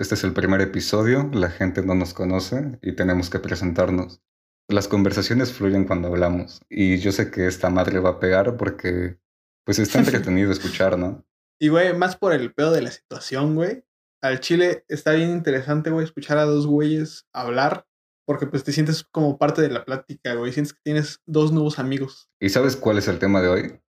[0.00, 4.22] Este es el primer episodio, la gente no nos conoce y tenemos que presentarnos.
[4.66, 9.18] Las conversaciones fluyen cuando hablamos y yo sé que esta madre va a pegar porque
[9.62, 11.26] pues está entretenido escuchar, ¿no?
[11.60, 13.84] Y güey, más por el pedo de la situación, güey.
[14.22, 17.86] Al chile está bien interesante, güey, escuchar a dos güeyes hablar
[18.26, 20.50] porque pues te sientes como parte de la plática, güey.
[20.54, 22.30] Sientes que tienes dos nuevos amigos.
[22.40, 23.80] ¿Y sabes cuál es el tema de hoy?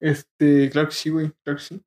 [0.00, 1.84] Este, claro que sí, güey, claro que sí.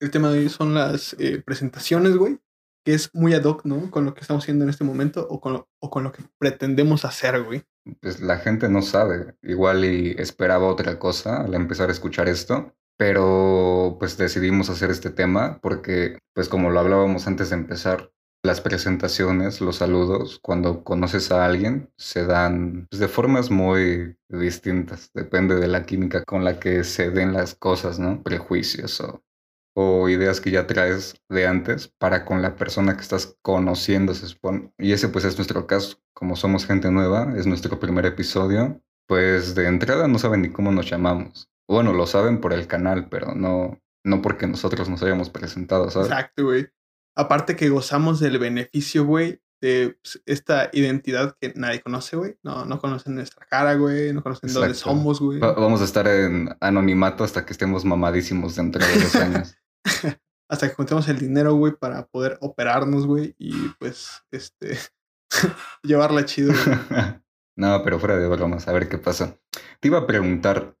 [0.00, 2.40] El tema de hoy son las eh, presentaciones, güey,
[2.84, 3.90] que es muy ad hoc, ¿no?
[3.90, 6.22] Con lo que estamos haciendo en este momento o con lo, o con lo que
[6.38, 7.64] pretendemos hacer, güey.
[8.00, 12.74] Pues la gente no sabe, igual y esperaba otra cosa al empezar a escuchar esto,
[12.96, 18.10] pero pues decidimos hacer este tema porque, pues como lo hablábamos antes de empezar,
[18.44, 25.10] las presentaciones, los saludos, cuando conoces a alguien, se dan pues, de formas muy distintas.
[25.14, 28.22] Depende de la química con la que se den las cosas, ¿no?
[28.22, 29.22] Prejuicios o,
[29.76, 34.28] o ideas que ya traes de antes para con la persona que estás conociendo, se
[34.28, 34.72] supone.
[34.78, 35.98] Y ese pues es nuestro caso.
[36.14, 40.70] Como somos gente nueva, es nuestro primer episodio, pues de entrada no saben ni cómo
[40.70, 41.50] nos llamamos.
[41.68, 46.08] Bueno, lo saben por el canal, pero no, no porque nosotros nos hayamos presentado, ¿sabes?
[46.08, 46.68] Exacto, güey.
[47.16, 52.36] Aparte que gozamos del beneficio, güey, de pues, esta identidad que nadie conoce, güey.
[52.42, 54.12] No, no conocen nuestra cara, güey.
[54.12, 55.38] No conocen dónde somos, güey.
[55.38, 59.56] vamos a estar en anonimato hasta que estemos mamadísimos dentro de dos años.
[60.48, 63.34] hasta que juntemos el dinero, güey, para poder operarnos, güey.
[63.38, 64.78] Y pues, este,
[65.82, 66.52] llevarla chido,
[67.56, 69.38] no, pero fuera de bromas, a ver qué pasa.
[69.80, 70.76] Te iba a preguntar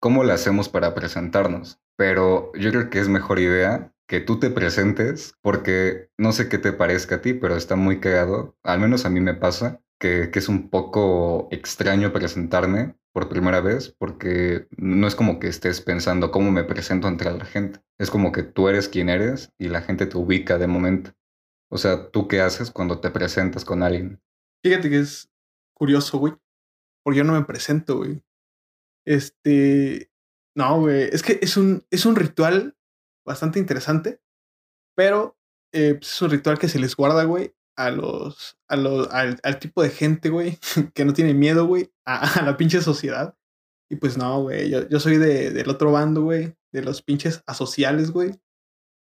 [0.00, 4.50] cómo le hacemos para presentarnos, pero yo creo que es mejor idea que tú te
[4.50, 9.04] presentes, porque no sé qué te parezca a ti, pero está muy cagado, al menos
[9.04, 14.68] a mí me pasa, que, que, es un poco extraño presentarme por primera vez, porque
[14.76, 18.42] no es como que estés pensando cómo me presento ante la gente, es como que
[18.42, 21.12] tú eres quien eres y la gente te ubica de momento.
[21.70, 24.20] O sea, ¿tú qué haces cuando te presentas con alguien?
[24.62, 25.32] Fíjate que es
[25.72, 26.34] curioso, güey,
[27.02, 28.22] porque yo no me presento, güey.
[29.06, 30.10] Este,
[30.54, 32.76] no, güey, es que es un, es un ritual
[33.24, 34.20] bastante interesante,
[34.94, 35.38] pero
[35.72, 39.58] eh, pues, es un ritual que se les guarda, güey, a los, a los, al,
[39.58, 40.58] tipo de gente, güey,
[40.94, 43.36] que no tiene miedo, güey, a, la pinche sociedad.
[43.88, 47.42] Y pues no, güey, yo, yo soy de, del otro bando, güey, de los pinches
[47.46, 48.32] asociales, güey,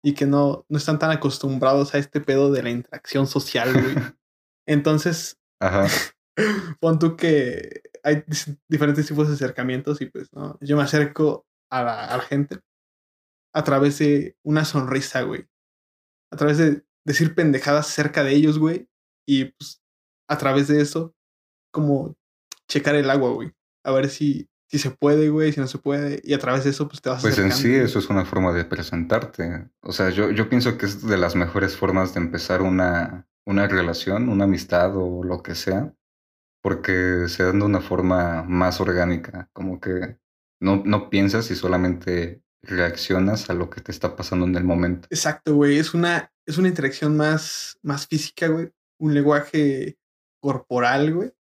[0.04, 3.96] y que no, no están tan acostumbrados a este pedo de la interacción social, güey.
[4.68, 5.88] Entonces, Ajá.
[6.80, 8.24] pon tú que hay
[8.68, 12.60] diferentes tipos de acercamientos y pues no, yo me acerco a la, a la gente
[13.54, 15.48] a través de una sonrisa, güey.
[16.32, 18.88] A través de decir pendejadas cerca de ellos, güey.
[19.26, 19.82] Y pues
[20.30, 21.16] a través de eso,
[21.72, 22.16] como
[22.68, 23.54] checar el agua, güey.
[23.86, 26.22] A ver si, si se puede, güey, si no se puede.
[26.24, 28.52] Y a través de eso, pues te vas Pues en sí, eso es una forma
[28.52, 29.70] de presentarte.
[29.82, 33.68] O sea, yo, yo pienso que es de las mejores formas de empezar una, una
[33.68, 35.94] relación, una amistad o lo que sea.
[36.62, 39.50] Porque se dan de una forma más orgánica.
[39.54, 40.18] Como que
[40.60, 45.08] no, no piensas y solamente reaccionas a lo que te está pasando en el momento.
[45.10, 45.78] Exacto, güey.
[45.78, 48.72] Es una, es una interacción más, más física, güey.
[49.00, 49.98] Un lenguaje
[50.42, 51.34] corporal, güey.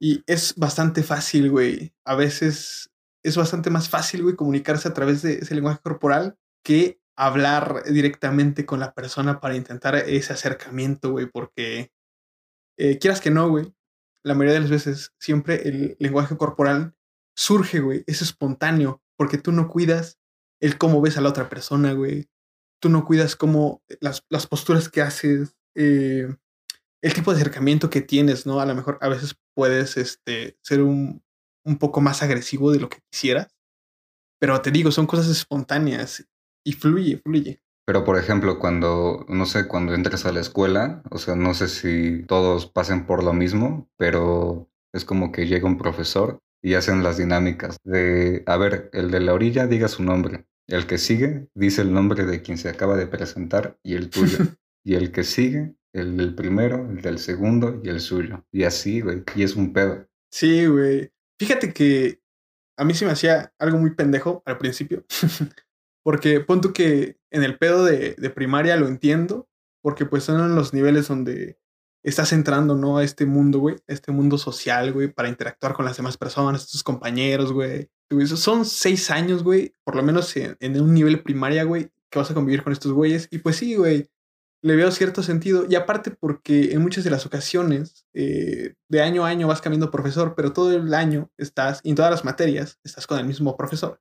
[0.00, 1.92] Y es bastante fácil, güey.
[2.04, 2.90] A veces
[3.24, 8.66] es bastante más fácil, güey, comunicarse a través de ese lenguaje corporal que hablar directamente
[8.66, 11.90] con la persona para intentar ese acercamiento, güey, porque
[12.78, 13.72] eh, quieras que no, güey,
[14.24, 16.94] la mayoría de las veces siempre el lenguaje corporal
[17.36, 20.18] surge, güey, es espontáneo, porque tú no cuidas
[20.60, 22.28] el cómo ves a la otra persona, güey.
[22.80, 26.28] Tú no cuidas cómo eh, las, las posturas que haces, eh,
[27.02, 28.60] el tipo de acercamiento que tienes, ¿no?
[28.60, 31.22] A lo mejor a veces puedes este, ser un,
[31.64, 33.54] un poco más agresivo de lo que quisieras,
[34.40, 36.26] pero te digo, son cosas espontáneas
[36.64, 37.60] y fluye, fluye.
[37.86, 41.68] Pero por ejemplo, cuando, no sé, cuando entras a la escuela, o sea, no sé
[41.68, 47.02] si todos pasen por lo mismo, pero es como que llega un profesor y hacen
[47.02, 51.48] las dinámicas de, a ver, el de la orilla diga su nombre, el que sigue
[51.54, 54.38] dice el nombre de quien se acaba de presentar y el tuyo.
[54.84, 58.44] y el que sigue, el del primero, el del segundo y el suyo.
[58.52, 59.22] Y así, güey.
[59.34, 60.08] Y es un pedo.
[60.30, 61.12] Sí, güey.
[61.38, 62.20] Fíjate que
[62.76, 65.04] a mí se me hacía algo muy pendejo al principio.
[66.04, 69.48] porque punto que en el pedo de, de primaria lo entiendo.
[69.82, 71.58] Porque pues son los niveles donde
[72.04, 72.98] estás entrando, ¿no?
[72.98, 76.84] A este mundo, güey, este mundo social, güey, para interactuar con las demás personas, tus
[76.84, 77.90] compañeros, güey.
[78.26, 82.34] Son seis años, güey, por lo menos en, un nivel primaria, güey, que vas a
[82.34, 83.26] convivir con estos güeyes.
[83.30, 84.10] Y pues sí, güey,
[84.62, 85.66] le veo cierto sentido.
[85.68, 89.90] Y aparte porque en muchas de las ocasiones, eh, de año a año vas cambiando
[89.90, 94.00] profesor, pero todo el año estás, en todas las materias, estás con el mismo profesor.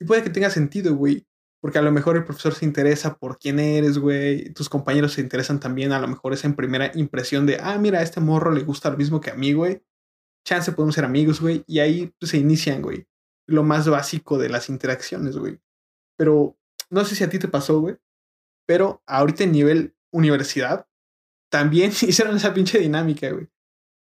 [0.00, 1.26] Y puede que tenga sentido, güey,
[1.64, 5.22] porque a lo mejor el profesor se interesa por quién eres, güey, tus compañeros se
[5.22, 8.50] interesan también, a lo mejor es en primera impresión de, ah, mira, a este morro
[8.50, 9.82] le gusta lo mismo que a mí, güey,
[10.46, 13.08] chance podemos ser amigos, güey, y ahí pues, se inician, güey,
[13.46, 15.58] lo más básico de las interacciones, güey.
[16.18, 16.58] Pero
[16.90, 17.96] no sé si a ti te pasó, güey,
[18.66, 20.86] pero ahorita en nivel universidad
[21.50, 23.48] también hicieron esa pinche dinámica, güey.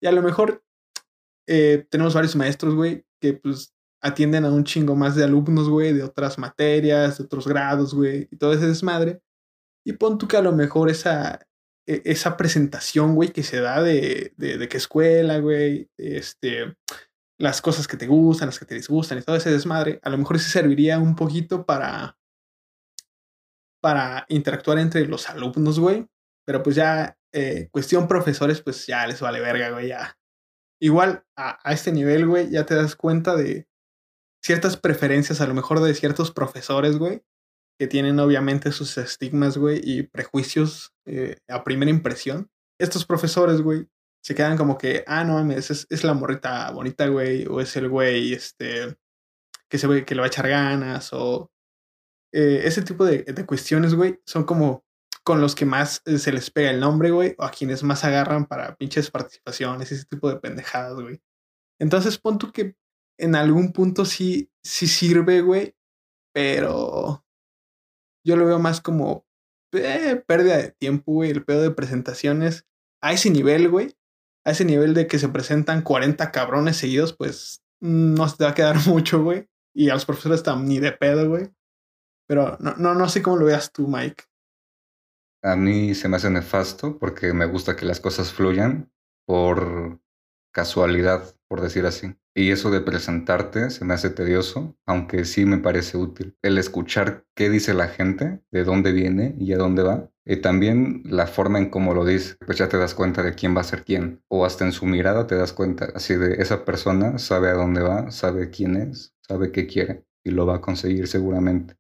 [0.02, 0.64] Y a lo mejor
[1.46, 5.94] eh, tenemos varios maestros, güey, que pues atienden a un chingo más de alumnos, güey,
[5.94, 9.22] de otras materias, de otros grados, güey, y todo ese desmadre.
[9.86, 11.48] Y pon tú que a lo mejor esa,
[11.88, 16.76] e, esa presentación, güey, que se da de, de, qué escuela, güey, este,
[17.40, 20.18] las cosas que te gustan, las que te disgustan y todo ese desmadre, a lo
[20.18, 22.18] mejor sí serviría un poquito para,
[23.82, 26.08] para interactuar entre los alumnos, güey.
[26.46, 30.18] Pero pues ya, eh, cuestión profesores, pues ya les vale verga, güey, ya.
[30.82, 33.69] Igual a, a este nivel, güey, ya te das cuenta de
[34.42, 37.24] ciertas preferencias, a lo mejor de ciertos profesores, güey,
[37.80, 42.50] que tienen obviamente sus estigmas, güey, y prejuicios eh, a primera impresión.
[42.80, 43.88] Estos profesores, güey,
[44.22, 47.90] se quedan como que, ah, no mames, es, la morrita bonita, güey, o es el
[47.90, 48.98] güey, este,
[49.70, 51.52] que se ve que le va a echar ganas, o
[52.34, 54.84] eh, ese tipo de, de cuestiones, güey, son como
[55.24, 58.04] con los que más eh, se les pega el nombre, güey, o a quienes más
[58.04, 61.22] agarran para pinches participaciones, ese tipo de pendejadas, güey.
[61.80, 62.76] Entonces, pon tú que
[63.20, 65.76] en algún punto sí, sí sirve, güey,
[66.34, 67.26] pero
[68.26, 69.26] yo lo veo más como
[69.74, 72.66] eh, pérdida de tiempo, güey, el pedo de presentaciones.
[73.02, 73.96] A ese nivel, güey,
[74.46, 78.52] a ese nivel de que se presentan 40 cabrones seguidos, pues no se te va
[78.52, 79.48] a quedar mucho, güey.
[79.76, 81.50] Y a los profesores están ni de pedo, güey.
[82.28, 84.24] Pero no, no, no sé cómo lo veas tú, Mike.
[85.44, 88.92] A mí se me hace nefasto porque me gusta que las cosas fluyan
[89.26, 90.02] por
[90.52, 92.16] casualidad, por decir así.
[92.36, 96.38] Y eso de presentarte se me hace tedioso, aunque sí me parece útil.
[96.42, 100.10] El escuchar qué dice la gente, de dónde viene y a dónde va.
[100.26, 103.58] Y también la forma en cómo lo dice, pues ya te das cuenta de quién
[103.58, 104.22] va a ser quién.
[104.30, 107.82] O hasta en su mirada te das cuenta, así de esa persona sabe a dónde
[107.82, 111.76] va, sabe quién es, sabe qué quiere y lo va a conseguir seguramente.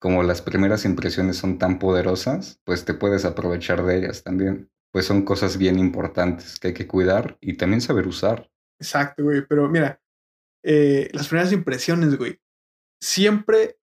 [0.00, 5.06] Como las primeras impresiones son tan poderosas, pues te puedes aprovechar de ellas también pues
[5.06, 8.48] son cosas bien importantes que hay que cuidar y también saber usar.
[8.80, 9.46] Exacto, güey.
[9.46, 10.00] Pero mira,
[10.64, 12.40] eh, las primeras impresiones, güey,
[13.00, 13.78] siempre,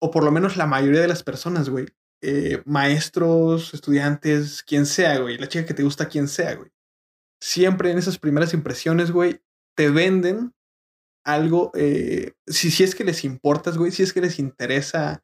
[0.00, 1.86] o por lo menos la mayoría de las personas, güey,
[2.22, 6.70] eh, maestros, estudiantes, quien sea, güey, la chica que te gusta, quien sea, güey,
[7.40, 9.40] siempre en esas primeras impresiones, güey,
[9.76, 10.52] te venden
[11.24, 15.22] algo, eh, si, si es que les importas, güey, si es que les interesa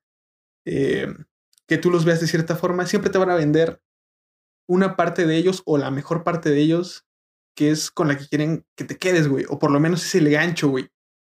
[0.64, 3.82] que tú los veas de cierta forma, siempre te van a vender
[4.68, 7.04] una parte de ellos o la mejor parte de ellos
[7.56, 9.44] que es con la que quieren que te quedes, güey.
[9.48, 10.90] O por lo menos es el gancho, güey.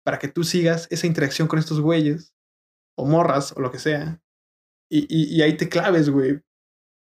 [0.04, 2.34] Para que tú sigas esa interacción con estos güeyes.
[2.98, 4.22] O morras, o lo que sea.
[4.90, 6.42] Y, y, ahí te claves, güey.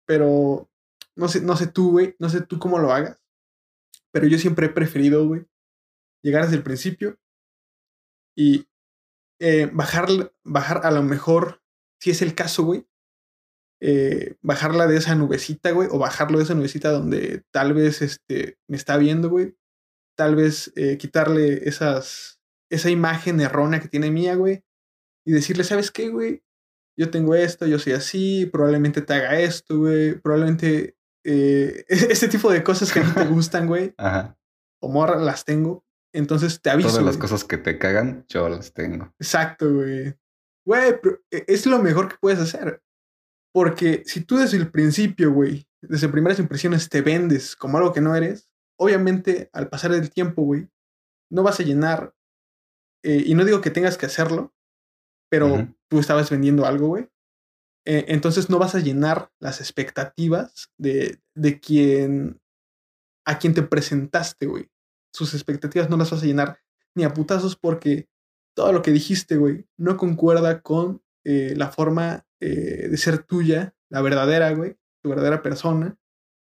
[0.07, 0.69] Pero
[1.15, 2.15] no sé, no sé tú, güey.
[2.19, 3.19] No sé tú cómo lo hagas.
[4.11, 5.45] Pero yo siempre he preferido, güey,
[6.23, 7.19] llegar desde el principio
[8.37, 8.67] y
[9.39, 10.07] eh, bajar,
[10.43, 11.61] bajar a lo mejor,
[11.99, 12.87] si es el caso, güey,
[13.85, 18.57] eh, bajarla de esa nubecita, güey, o bajarlo de esa nubecita donde tal vez este,
[18.65, 19.57] me está viendo, güey.
[20.17, 22.39] Tal vez eh, quitarle esas,
[22.71, 24.63] esa imagen errónea que tiene mía, güey.
[25.27, 26.43] Y decirle, ¿sabes qué, güey?
[26.97, 30.13] Yo tengo esto, yo soy así, probablemente te haga esto, güey.
[30.13, 30.95] Probablemente
[31.25, 33.93] eh, este tipo de cosas que no te gustan, güey.
[33.97, 34.37] Ajá.
[34.81, 35.83] O morra, las tengo.
[36.13, 36.87] Entonces te aviso.
[36.87, 39.13] Todas las cosas que te cagan, yo las tengo.
[39.19, 40.15] Exacto, güey.
[40.65, 40.93] Güey,
[41.31, 42.81] es lo mejor que puedes hacer.
[43.53, 48.01] Porque si tú desde el principio, güey, desde primeras impresiones te vendes como algo que
[48.01, 50.67] no eres, obviamente al pasar el tiempo, güey,
[51.29, 52.15] no vas a llenar,
[53.03, 54.53] eh, y no digo que tengas que hacerlo,
[55.29, 57.09] pero tú estabas vendiendo algo, güey.
[57.85, 62.41] Eh, entonces no vas a llenar las expectativas de, de quien,
[63.25, 64.69] a quien te presentaste, güey.
[65.13, 66.59] Sus expectativas no las vas a llenar
[66.95, 68.07] ni a putazos porque
[68.55, 73.75] todo lo que dijiste, güey, no concuerda con eh, la forma eh, de ser tuya,
[73.89, 75.97] la verdadera, güey, tu verdadera persona.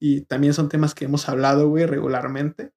[0.01, 2.73] Y también son temas que hemos hablado, güey, regularmente.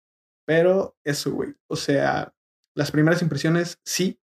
[0.46, 1.56] Pero eso, güey.
[1.68, 2.34] O sea,
[2.76, 4.22] las primeras impresiones sí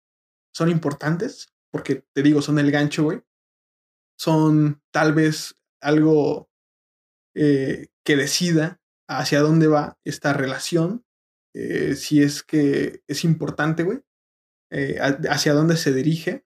[0.53, 3.21] son importantes, porque te digo, son el gancho, güey.
[4.17, 6.49] Son tal vez algo
[7.35, 11.05] eh, que decida hacia dónde va esta relación,
[11.95, 13.99] si es que es importante, güey,
[15.29, 16.45] hacia dónde se dirige.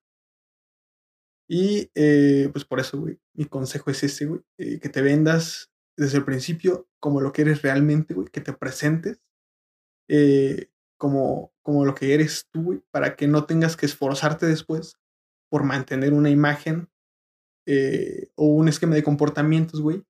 [1.48, 5.72] Y eh, pues por eso, güey, mi consejo es ese, güey, eh, que te vendas
[5.98, 9.22] desde el principio como lo que eres realmente, güey, que te presentes
[10.08, 14.98] eh, como, como lo que eres tú, para que no tengas que esforzarte después
[15.50, 16.90] por mantener una imagen
[18.36, 20.04] o un esquema de comportamientos, güey,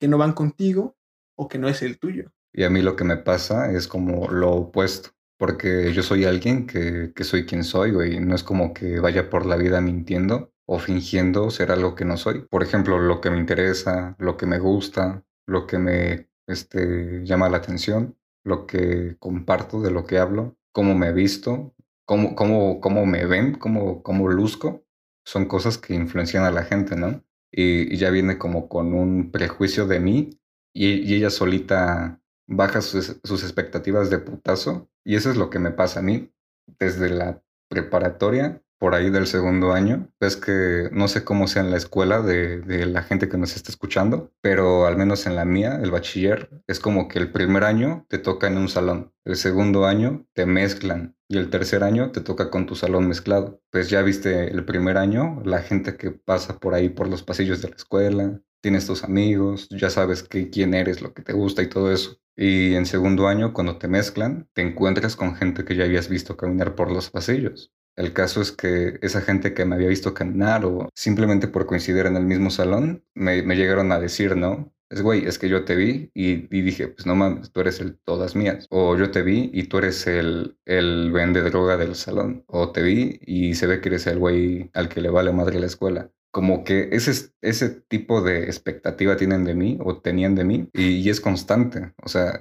[0.00, 0.96] que no van contigo
[1.36, 2.32] o que no es el tuyo.
[2.52, 6.66] Y a mí lo que me pasa es como lo opuesto, porque yo soy alguien
[6.66, 10.52] que, que soy quien soy, güey, no es como que vaya por la vida mintiendo
[10.70, 12.42] o fingiendo ser algo que no soy.
[12.42, 17.48] Por ejemplo, lo que me interesa, lo que me gusta, lo que me este, llama
[17.48, 23.06] la atención, lo que comparto, de lo que hablo, cómo me visto, cómo, cómo, cómo
[23.06, 24.84] me ven, cómo, cómo luzco,
[25.24, 27.24] son cosas que influencian a la gente, ¿no?
[27.50, 30.38] Y, ya viene como con un prejuicio de mí
[30.74, 34.90] y, ella solita baja sus, sus, expectativas de putazo.
[35.02, 36.30] Y eso es lo que me pasa a mí
[36.78, 40.08] desde la preparatoria por ahí del segundo año.
[40.20, 43.70] Es que no sé cómo sea en la escuela de, la gente que nos está
[43.70, 48.06] escuchando, pero al menos en la mía, el bachiller, es como que el primer año
[48.08, 52.20] te toca en un salón, el segundo año te mezclan y el tercer año te
[52.20, 53.60] toca con tu salón mezclado.
[53.70, 57.60] Pues ya viste el primer año, la gente que pasa por ahí por los pasillos
[57.60, 61.62] de la escuela, tienes tus amigos, ya sabes que, quién eres, lo que te gusta
[61.62, 62.18] y todo eso.
[62.36, 66.36] Y en segundo año, cuando te mezclan, te encuentras con gente que ya habías visto
[66.36, 67.72] caminar por los pasillos.
[67.98, 72.06] El caso es que esa gente que me había visto caminar o simplemente por coincidir
[72.06, 74.72] en el mismo salón, me, llegaron a decir, ¿no?
[74.88, 77.98] Es güey, es que yo te vi y, dije, pues no mames, tú eres el
[77.98, 78.68] todas mías.
[78.70, 82.44] O yo te vi y tú eres el, el vende droga del salón.
[82.46, 85.58] O te vi y se ve que eres el güey al que le vale madre
[85.58, 86.12] la escuela.
[86.30, 91.10] Como que ese, ese tipo de expectativa tienen de mí o tenían de mí y,
[91.10, 91.94] es constante.
[92.04, 92.40] O sea,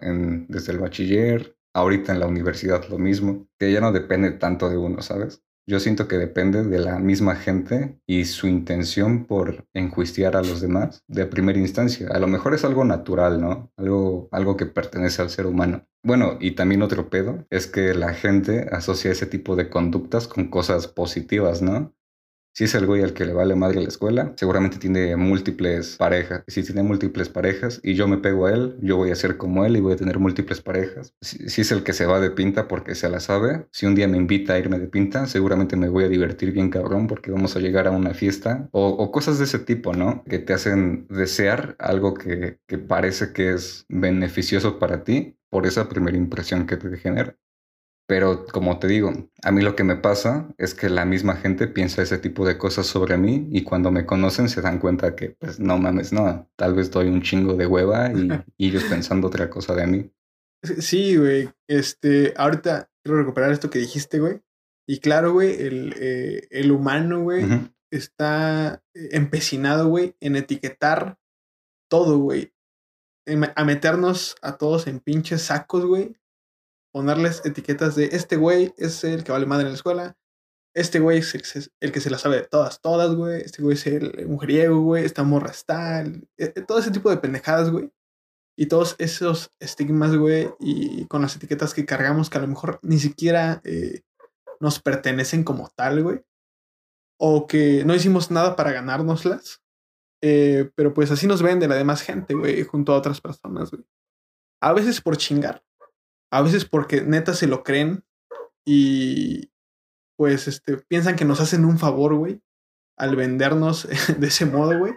[0.49, 4.77] desde el bachiller, ahorita en la universidad lo mismo, que ya no depende tanto de
[4.77, 5.41] uno, ¿sabes?
[5.69, 10.61] Yo siento que depende de la misma gente y su intención por enjuiciar a los
[10.61, 12.07] demás de primera instancia.
[12.09, 13.69] A lo mejor es algo natural, ¿no?
[13.75, 15.85] Algo, algo que pertenece al ser humano.
[16.03, 20.49] Bueno, y también otro pedo es que la gente asocia ese tipo de conductas con
[20.49, 21.93] cosas positivas, ¿no?
[22.57, 26.41] Si es el güey al que le vale madre la escuela, seguramente tiene múltiples parejas.
[26.47, 29.63] Si tiene múltiples parejas y yo me pego a él, yo voy a ser como
[29.63, 31.13] él y voy a tener múltiples parejas.
[31.21, 34.07] Si, es el que se va de pinta porque se la sabe, si un día
[34.07, 37.55] me invita a irme de pinta, seguramente me voy a divertir bien cabrón porque vamos
[37.55, 40.23] a llegar a una fiesta o, cosas de ese tipo, ¿no?
[40.23, 45.87] Que te hacen desear algo que, que parece que es beneficioso para ti por esa
[45.89, 47.37] primera impresión que te genera.
[48.07, 49.11] Pero como te digo,
[49.43, 52.57] a mí lo que me pasa es que la misma gente piensa ese tipo de
[52.57, 56.49] cosas sobre mí y cuando me conocen se dan cuenta que, pues, no mames, no,
[56.55, 60.11] tal vez doy un chingo de hueva y, ellos pensando otra cosa de mí.
[60.79, 61.49] Sí, güey.
[61.67, 64.41] Este, ahorita quiero recuperar esto que dijiste, güey.
[64.87, 67.45] Y claro, güey, el, eh, el humano, güey,
[67.91, 71.19] está empecinado, güey, en etiquetar
[71.89, 72.53] todo, güey.
[73.55, 76.15] A meternos a todos en pinches sacos, güey
[76.91, 80.17] ponerles etiquetas de este güey es el que vale madre en la escuela,
[80.77, 83.87] este güey es el, que se la sabe de todas, todas, güey, este güey es
[83.87, 87.91] el mujeriego, güey, esta morra está, e, e, todo ese tipo de pendejadas, güey.
[88.55, 92.79] Y todos esos estigmas, güey, y con las etiquetas que cargamos que a lo mejor
[92.83, 94.01] ni siquiera eh,
[94.59, 96.23] nos pertenecen como tal, güey.
[97.19, 99.63] O que no hicimos nada para ganárnoslas.
[100.21, 103.71] Eh, pero pues así nos ven de la demás gente, güey, junto a otras personas,
[103.71, 103.83] güey.
[104.61, 105.63] A veces por chingar,
[106.31, 108.03] a veces porque neta se lo creen
[108.65, 109.51] y
[110.17, 112.41] pues este, piensan que nos hacen un favor, güey,
[112.97, 113.87] al vendernos
[114.19, 114.93] de ese modo, güey.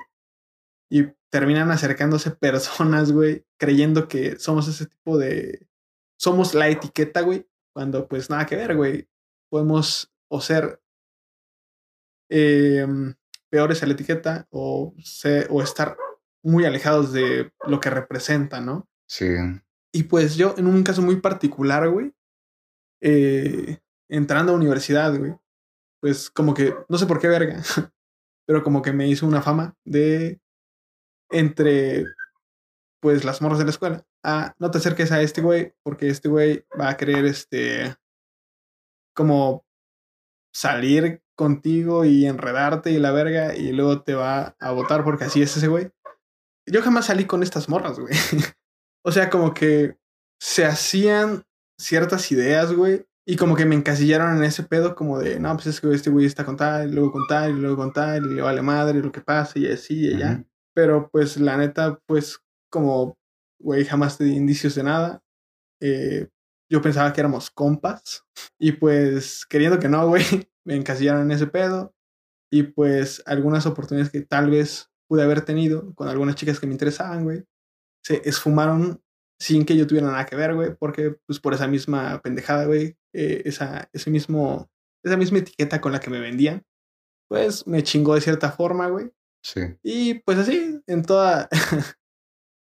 [0.91, 5.69] Y terminan acercándose personas, güey, creyendo que somos ese tipo de...
[6.19, 9.09] Somos la etiqueta, güey, cuando pues nada que ver, güey.
[9.51, 10.83] Podemos o ser
[12.29, 13.15] em,
[13.51, 14.95] peores a la etiqueta o,
[15.49, 15.97] o estar
[16.43, 18.89] muy alejados de lo que representa, ¿no?
[19.09, 19.27] Sí.
[19.93, 22.13] Y pues yo, en un caso muy particular, güey,
[23.03, 23.79] eh,
[24.09, 25.35] entrando a universidad, güey,
[26.01, 27.63] pues como que, no sé por qué verga,
[28.47, 30.41] pero como que me hizo una fama de
[31.31, 32.05] entre,
[33.01, 34.07] pues, las morras de la escuela.
[34.25, 37.97] Ah, no te acerques a este güey, porque este güey va a querer, este,
[39.15, 39.65] como
[40.53, 45.43] salir contigo y enredarte y la verga, y luego te va a votar porque así
[45.43, 45.91] es ese güey.
[46.67, 48.15] Yo jamás salí con estas morras, güey.
[49.04, 49.97] O sea, como que
[50.40, 51.45] se hacían
[51.78, 53.07] ciertas ideas, güey.
[53.26, 56.11] Y como que me encasillaron en ese pedo, como de, no, pues es que este
[56.11, 58.62] güey está con tal, y luego con tal, y luego con tal, y le vale
[58.62, 60.45] madre lo que pasa, y así, y allá.
[60.75, 62.40] Pero pues la neta, pues
[62.71, 63.19] como,
[63.61, 65.23] güey, jamás te di indicios de nada.
[65.80, 66.28] Eh,
[66.71, 68.25] yo pensaba que éramos compas.
[68.62, 70.23] Y pues, queriendo que no, güey,
[70.64, 71.95] me encasillaron en ese pedo.
[72.52, 76.73] Y pues algunas oportunidades que tal vez pude haber tenido con algunas chicas que me
[76.73, 77.45] interesaban, güey,
[78.02, 79.02] se esfumaron
[79.40, 82.97] sin que yo tuviera nada que ver, güey, porque pues por esa misma pendejada, güey,
[83.14, 84.71] eh, esa, ese mismo,
[85.02, 86.62] esa misma etiqueta con la que me vendían,
[87.28, 89.11] pues me chingó de cierta forma, güey.
[89.42, 89.61] Sí.
[89.83, 91.49] Y pues así, en toda...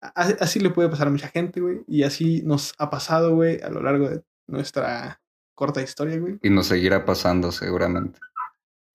[0.02, 1.84] así le puede pasar a mucha gente, güey.
[1.88, 5.22] Y así nos ha pasado, güey, a lo largo de nuestra
[5.56, 6.40] corta historia, güey.
[6.42, 8.20] Y nos seguirá pasando seguramente.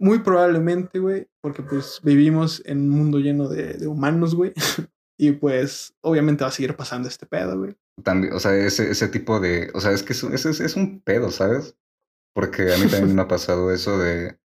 [0.01, 4.53] Muy probablemente, güey, porque pues vivimos en un mundo lleno de, de humanos, güey.
[5.19, 7.77] y pues obviamente va a seguir pasando este pedo, güey.
[8.05, 11.01] También, o sea, ese, ese tipo de, o sea, es que es, es, es un
[11.01, 11.77] pedo, ¿sabes?
[12.33, 14.39] Porque a mí también me ha pasado eso de,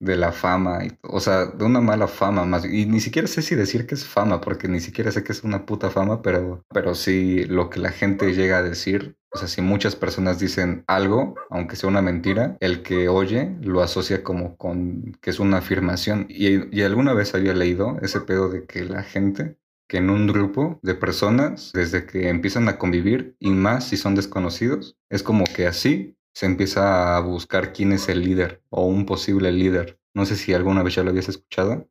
[0.00, 2.64] de la fama, y, o sea, de una mala fama más.
[2.64, 5.44] Y ni siquiera sé si decir que es fama, porque ni siquiera sé que es
[5.44, 9.16] una puta fama, pero, pero sí lo que la gente llega a decir.
[9.32, 13.82] O sea, si muchas personas dicen algo, aunque sea una mentira, el que oye lo
[13.82, 16.26] asocia como con que es una afirmación.
[16.28, 19.56] Y, y alguna vez había leído ese pedo de que la gente
[19.88, 24.14] que en un grupo de personas, desde que empiezan a convivir, y más si son
[24.14, 29.06] desconocidos, es como que así se empieza a buscar quién es el líder o un
[29.06, 29.98] posible líder.
[30.14, 31.88] No sé si alguna vez ya lo habías escuchado.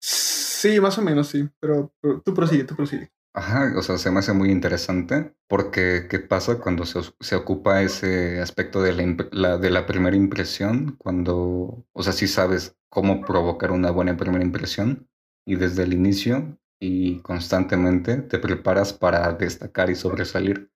[0.00, 3.10] Sí, más o menos, sí, pero, tú prosigue, tú prosigue.
[3.34, 7.82] Ajá, o sea, se me hace muy interesante porque ¿qué pasa cuando se, se ocupa
[7.82, 10.96] ese aspecto de la, de la primera impresión?
[10.96, 15.08] Cuando, o sea, sí sabes cómo provocar una buena primera impresión
[15.46, 20.70] y desde el inicio y constantemente te preparas para destacar y sobresalir.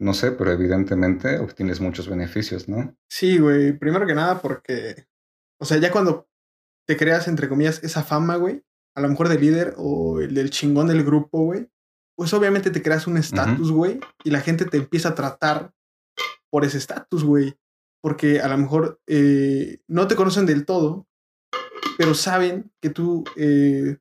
[0.00, 2.96] No sé, pero evidentemente obtienes muchos beneficios, ¿no?
[3.08, 3.72] Sí, güey.
[3.72, 5.06] Primero que nada porque,
[5.60, 6.28] o sea, ya cuando
[6.86, 10.50] te creas, entre comillas, esa fama, güey, a lo mejor del líder o el del
[10.50, 11.68] chingón del grupo, güey,
[12.16, 15.72] pues obviamente te creas un estatus, güey, y la gente te empieza a tratar
[16.50, 17.56] por ese estatus, güey.
[18.00, 21.06] Porque a lo mejor eh, no te conocen del todo,
[21.96, 23.98] pero saben que tú eh,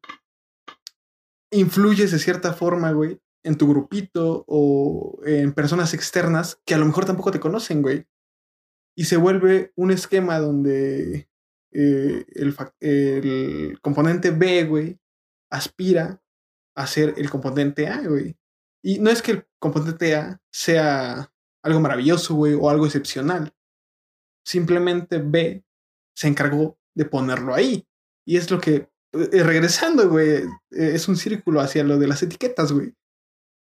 [1.51, 6.85] influyes de cierta forma, güey, en tu grupito o en personas externas que a lo
[6.85, 8.07] mejor tampoco te conocen, güey.
[8.95, 11.29] Y se vuelve un esquema donde
[11.71, 14.99] eh, el, el, componente B, güey,
[15.49, 16.21] aspira
[16.75, 18.37] a ser el componente A, güey.
[18.83, 21.31] Y no es que el componente A sea
[21.63, 23.53] algo maravilloso, güey, o algo excepcional.
[24.45, 25.63] Simplemente B
[26.15, 27.87] se encargó de ponerlo ahí.
[28.25, 32.23] Y es lo que, eh, regresando, güey, eh, es un círculo hacia lo de las
[32.23, 32.93] etiquetas, güey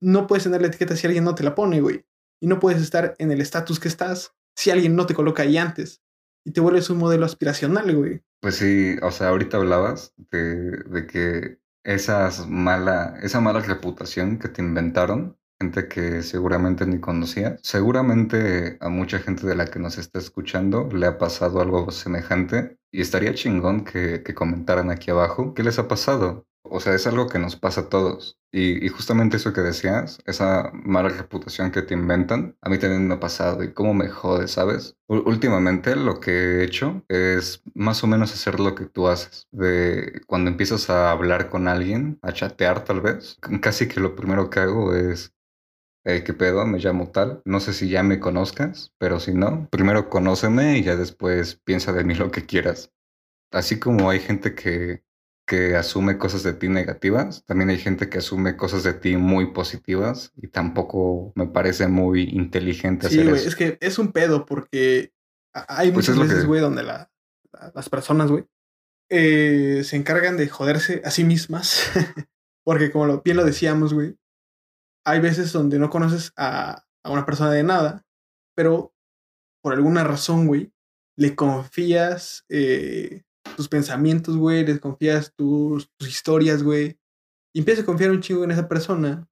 [0.01, 2.05] no puedes tener la etiqueta si alguien no te la pone, güey.
[2.41, 5.57] Y no puedes estar en el estatus que estás si alguien no te coloca ahí
[5.57, 6.03] antes.
[6.45, 8.23] Y te vuelves un modelo aspiracional, güey.
[8.41, 14.49] Pues sí, o sea, ahorita hablabas de, de que esas mala, esa mala reputación que
[14.49, 19.99] te inventaron, gente que seguramente ni conocía, seguramente a mucha gente de la que nos
[19.99, 25.55] está escuchando le ha pasado algo semejante y estaría chingón que, que comentaran aquí abajo
[25.55, 26.47] qué les ha pasado.
[26.71, 28.39] O sea, es algo que nos pasa a todos.
[28.53, 33.15] Y, justamente eso que decías, esa mala reputación que te inventan, a mí también me
[33.15, 34.97] ha pasado y cómo me jode, ¿sabes?
[35.09, 39.47] últimamente lo que he hecho es más o menos hacer lo que tú haces.
[39.53, 44.49] De cuando empiezas a hablar con alguien, a chatear tal vez, casi que lo primero
[44.49, 45.36] que hago es
[46.07, 46.65] eh, ¿qué pedo?
[46.67, 47.43] Me llamo tal.
[47.45, 51.93] No sé si ya me conozcas, pero si no, primero conóceme y ya después piensa
[51.93, 52.93] de mí lo que quieras.
[53.53, 55.05] Así como hay gente que
[55.47, 59.53] que asume cosas de ti negativas, también hay gente que asume cosas de ti muy
[59.53, 65.13] positivas y tampoco me parece muy inteligente sí, güey, Es que es un pedo porque
[65.53, 68.45] hay pues muchas veces, güey, donde las personas, güey,
[69.09, 71.91] eh, se encargan de joderse a sí mismas.
[72.65, 74.17] porque como lo, bien lo decíamos, güey,
[75.07, 78.05] hay veces donde no conoces a, a una persona de nada,
[78.57, 78.93] pero
[79.63, 80.73] por alguna razón, güey,
[81.17, 83.23] le confías eh,
[83.57, 86.99] tus pensamientos, güey, les confías tus, tus historias, güey.
[87.55, 89.29] Y empiezas a confiar un chingo en esa persona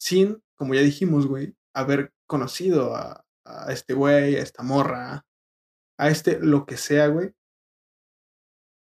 [0.00, 5.26] sin, como ya dijimos, güey, haber conocido a, a este güey, a esta morra,
[5.98, 7.34] a este lo que sea, güey.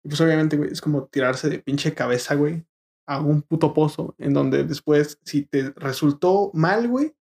[0.04, 2.66] Y pues obviamente, güey, es como tirarse de pinche cabeza, güey,
[3.09, 7.16] a un puto pozo en donde después, si te resultó mal, güey,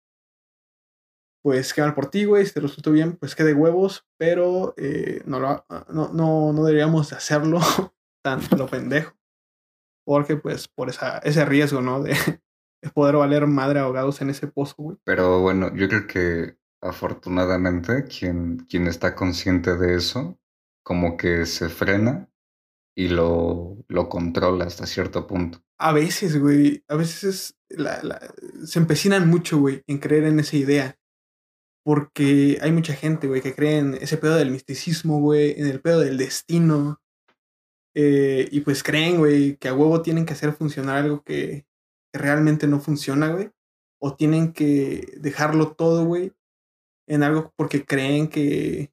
[1.41, 2.45] pues qué mal por ti, güey.
[2.45, 6.65] Si te resultó bien, pues qué de huevos, pero eh, no, lo, no, no, no
[6.65, 7.60] deberíamos de hacerlo
[8.21, 9.15] tan lo pendejo.
[10.06, 12.04] Porque, pues, por esa, ese riesgo, ¿no?
[12.04, 12.13] De,
[12.93, 14.97] poder valer madre ahogados en ese pozo, güey.
[15.06, 20.38] Pero bueno, yo creo que afortunadamente quien, quien está consciente de eso,
[20.84, 22.30] como que se frena
[22.97, 25.63] y lo, lo controla hasta cierto punto.
[25.77, 28.19] A veces, güey, a veces la, la,
[28.65, 30.99] se empecinan mucho, güey, en creer en esa idea.
[31.86, 35.79] Porque hay mucha gente, güey, que cree en ese pedo del misticismo, güey, en el
[35.79, 36.99] pedo del destino.
[37.95, 41.67] Eh, y pues creen, güey, que a huevo tienen que hacer funcionar algo que,
[42.13, 43.51] realmente no funciona, güey.
[44.01, 46.33] O tienen que dejarlo todo, güey,
[47.07, 48.91] en algo porque creen que,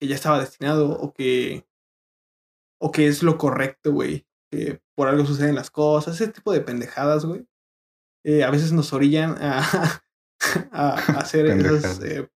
[0.00, 1.64] que ya estaba destinado o que,
[2.84, 6.60] o que es lo correcto, güey, que por algo suceden las cosas, ese tipo de
[6.60, 7.48] pendejadas, güey.
[8.26, 10.02] Eh, a veces nos orillan a,
[10.70, 12.28] a, hacer esas, eh,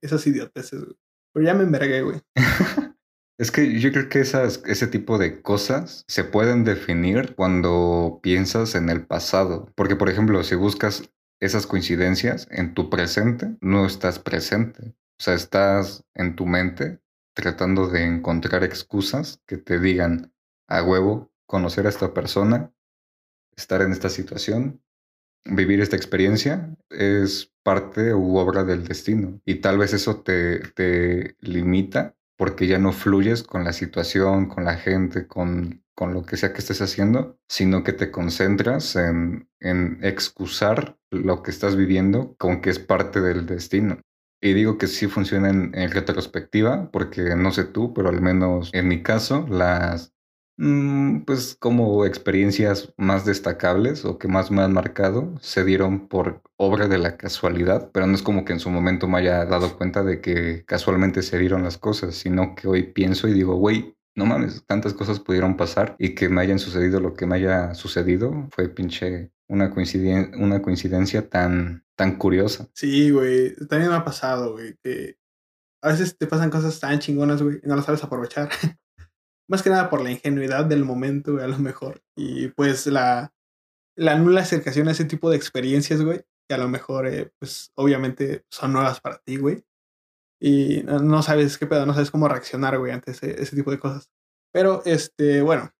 [0.00, 0.96] esas idioteces, güey.
[1.34, 2.20] Pero ya me envergué, güey.
[3.38, 8.74] Es que yo creo que esas, ese tipo de cosas se pueden definir cuando piensas
[8.74, 9.70] en el pasado.
[9.74, 14.94] Porque, por ejemplo, si buscas esas coincidencias en tu presente, no estás presente.
[15.18, 17.00] O sea, estás en tu mente
[17.36, 20.32] tratando de encontrar excusas que te digan
[20.68, 22.72] a huevo conocer a esta persona,
[23.54, 24.82] estar en esta situación,
[25.44, 29.38] vivir esta experiencia es parte u obra del destino.
[29.44, 34.64] Y tal vez eso te, te limita porque ya no fluyes con la situación, con
[34.64, 39.50] la gente, con, con lo que sea que estés haciendo, sino que te concentras en,
[39.60, 44.00] en excusar lo que estás viviendo con que es parte del destino.
[44.40, 48.88] Y digo que sí funciona en, retrospectiva, porque no sé tú, pero al menos en
[48.88, 50.16] mi caso, las
[50.58, 56.42] Mm, pues como experiencias más destacables o que más me han marcado se dieron por
[56.56, 59.76] obra de la casualidad, pero no es como que en su momento me haya dado
[59.76, 63.96] cuenta de que casualmente se dieron las cosas, sino que hoy pienso y digo, güey,
[64.14, 67.74] no mames, tantas cosas pudieron pasar y que me hayan sucedido lo que me haya
[67.74, 72.68] sucedido fue pinche una, coincidencia, una coincidencia tan, tan curiosa.
[72.74, 75.16] Sí, güey, también me ha pasado, güey, que
[75.82, 78.50] a veces te pasan cosas tan chingonas, güey, y no las sabes aprovechar.
[79.48, 82.02] Más que nada por la ingenuidad del momento, güey, a lo mejor.
[82.16, 83.32] Y pues la,
[83.96, 87.72] la nula acercación a ese tipo de experiencias, güey, que a lo mejor, eh, pues
[87.76, 89.64] obviamente son nuevas para ti, güey.
[90.40, 93.78] Y no, sabes qué pedo, no sabes cómo reaccionar, güey, ante ese, ese, tipo de
[93.78, 94.10] cosas.
[94.52, 95.70] Pero, este, bueno,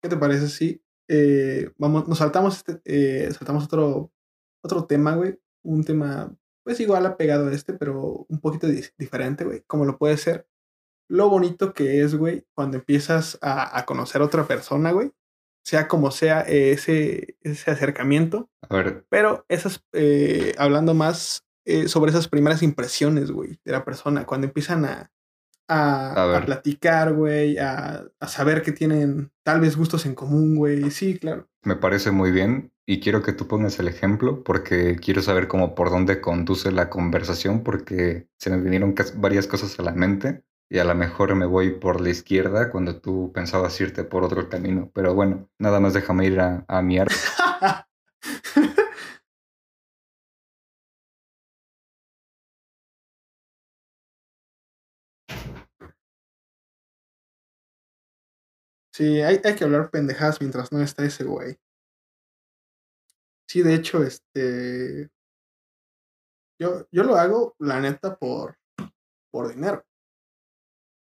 [0.00, 4.12] ¿qué te parece si eh, vamos, nos saltamos, este, eh, saltamos otro,
[4.62, 5.38] otro tema, güey?
[5.64, 10.16] Un tema, pues igual apegado a este, pero un poquito diferente, güey, como lo puede
[10.16, 10.46] ser
[11.08, 15.12] lo bonito que es, güey, cuando empiezas a, conocer a otra persona, güey.
[15.64, 18.50] Sea como sea ese, ese acercamiento.
[18.68, 19.06] A ver.
[19.08, 24.46] Pero esas, eh, hablando más eh, sobre esas primeras impresiones, güey, de la persona, cuando
[24.46, 25.10] empiezan a,
[25.68, 30.90] a, a, platicar, güey, a, a, saber que tienen tal vez gustos en común, güey.
[30.90, 31.48] Sí, claro.
[31.62, 35.74] Me parece muy bien y quiero que tú pongas el ejemplo porque quiero saber cómo
[35.74, 40.78] por dónde conduce la conversación porque se me vinieron varias cosas a la mente y
[40.78, 44.90] a lo mejor me voy por la izquierda cuando tú pensabas irte por otro camino.
[44.94, 47.14] Pero bueno, nada más déjame ir a, a mi árbol.
[58.94, 61.58] Sí, hay, hay, que hablar pendejadas mientras no está ese güey.
[63.48, 65.10] Sí, de hecho, este.
[66.60, 68.56] Yo, yo lo hago, la neta, por,
[69.32, 69.84] por dinero.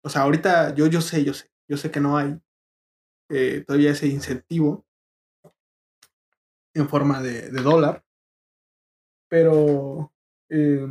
[0.03, 2.41] O sea, ahorita yo, yo sé, yo sé, yo sé que no hay
[3.29, 4.87] eh, todavía ese incentivo
[6.75, 8.03] en forma de, de dólar,
[9.29, 10.11] pero
[10.49, 10.87] eh,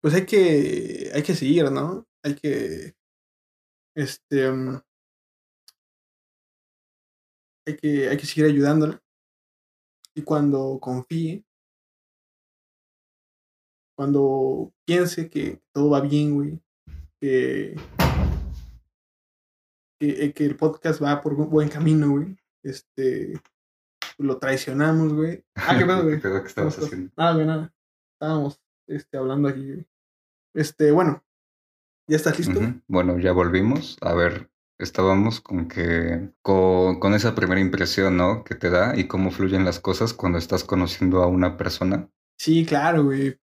[0.00, 2.06] pues hay que, hay que seguir, ¿no?
[2.22, 2.94] Hay que,
[3.96, 4.80] este, um,
[7.68, 8.98] hay que, hay que seguir ayudándole.
[10.14, 11.44] Y cuando confíe,
[13.96, 16.62] cuando piense que todo va bien, güey,
[17.20, 17.76] que,
[20.00, 22.36] que, que, el podcast va por un buen camino, güey.
[22.64, 23.34] Este,
[24.16, 25.44] lo traicionamos, güey.
[25.54, 26.20] Ah, qué pedo, güey.
[26.20, 27.12] ¿Qué estabas haciendo?
[27.16, 27.74] Nada, güey, nada.
[28.14, 29.86] Estábamos este, hablando aquí, güey.
[30.54, 31.22] Este, bueno,
[32.08, 32.58] ¿ya estás listo?
[32.58, 32.82] Uh -huh.
[32.88, 33.98] Bueno, ya volvimos.
[34.00, 38.44] A ver, estábamos con que con, con, esa primera impresión, ¿no?
[38.44, 42.08] Que te da y cómo fluyen las cosas cuando estás conociendo a una persona.
[42.38, 43.38] Sí, claro, güey.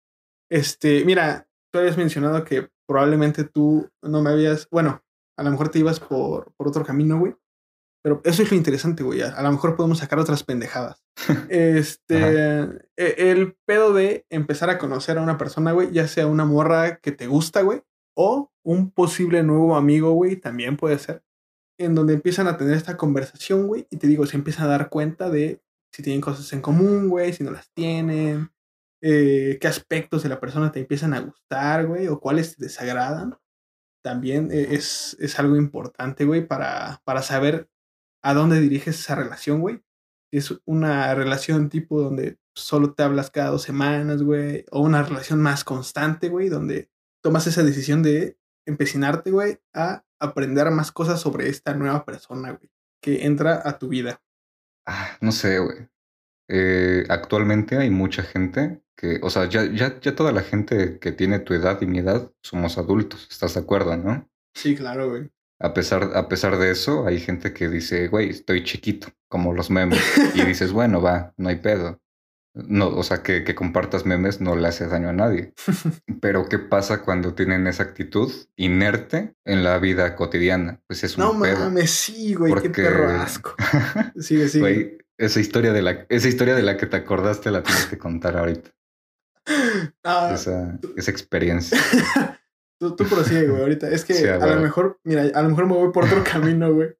[0.49, 5.01] Este, mira, tú habías mencionado que probablemente tú no me habías, bueno,
[5.37, 7.35] a lo mejor te ibas por, por otro camino, güey.
[8.03, 9.21] Pero eso es lo interesante, güey.
[9.21, 11.03] A, a, lo mejor podemos sacar otras pendejadas.
[11.49, 12.61] este,
[12.97, 16.97] e, el pedo de empezar a conocer a una persona, güey, ya sea una morra
[16.97, 17.83] que te gusta, güey,
[18.15, 21.23] o un posible nuevo amigo, güey, también puede ser.
[21.79, 24.89] En donde empiezan a tener esta conversación, güey, y te digo, se empiezan a dar
[24.89, 25.61] cuenta de
[25.93, 28.51] si tienen cosas en común, güey, si no las tienen,
[29.01, 33.37] eh, qué aspectos de la persona te empiezan a gustar, güey, o cuáles te desagradan.
[34.03, 37.69] También eh, es, es algo importante, güey, para, para saber
[38.23, 39.81] a dónde diriges esa relación, güey.
[40.31, 45.41] Es una relación tipo donde solo te hablas cada dos semanas, güey, o una relación
[45.41, 46.90] más constante, güey, donde
[47.21, 52.71] tomas esa decisión de empecinarte, güey, a aprender más cosas sobre esta nueva persona, güey,
[53.01, 54.21] que entra a tu vida.
[54.85, 55.89] Ah, no sé, güey.
[56.49, 61.11] Eh, actualmente hay mucha gente que, o sea, ya, ya, ya toda la gente que
[61.11, 64.29] tiene tu edad y mi edad somos adultos, ¿estás de acuerdo, no?
[64.53, 65.31] Sí, claro, güey.
[65.59, 69.69] a pesar, a pesar de eso, hay gente que dice, güey, estoy chiquito, como los
[69.69, 70.01] memes.
[70.35, 72.01] Y dices, bueno, va, no hay pedo.
[72.53, 75.53] No, o sea, que, que, compartas memes no le hace daño a nadie.
[76.21, 80.81] Pero ¿qué pasa cuando tienen esa actitud inerte en la vida cotidiana?
[80.87, 83.55] Pues es un No mames, sí, güey, qué perro asco.
[84.19, 84.59] Sigue, sigue.
[84.59, 87.97] Güey, esa historia, de la, esa historia de la que te acordaste la tienes que
[87.97, 88.71] contar ahorita.
[90.03, 91.79] Ah, esa, esa experiencia.
[92.79, 93.89] tú, tú prosigue, güey, ahorita.
[93.89, 96.95] Es que a lo mejor, mira, a lo mejor me voy por otro camino, güey.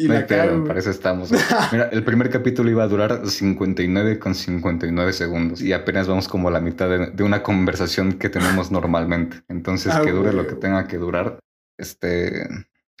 [0.00, 1.30] Y la hay para eso estamos.
[1.72, 6.48] Mira, el primer capítulo iba a durar 59 con 59 segundos y apenas vamos como
[6.48, 9.42] a la mitad de, una conversación que tenemos normalmente.
[9.48, 11.38] Entonces, ah, que dure lo que tenga que durar.
[11.76, 12.46] Este,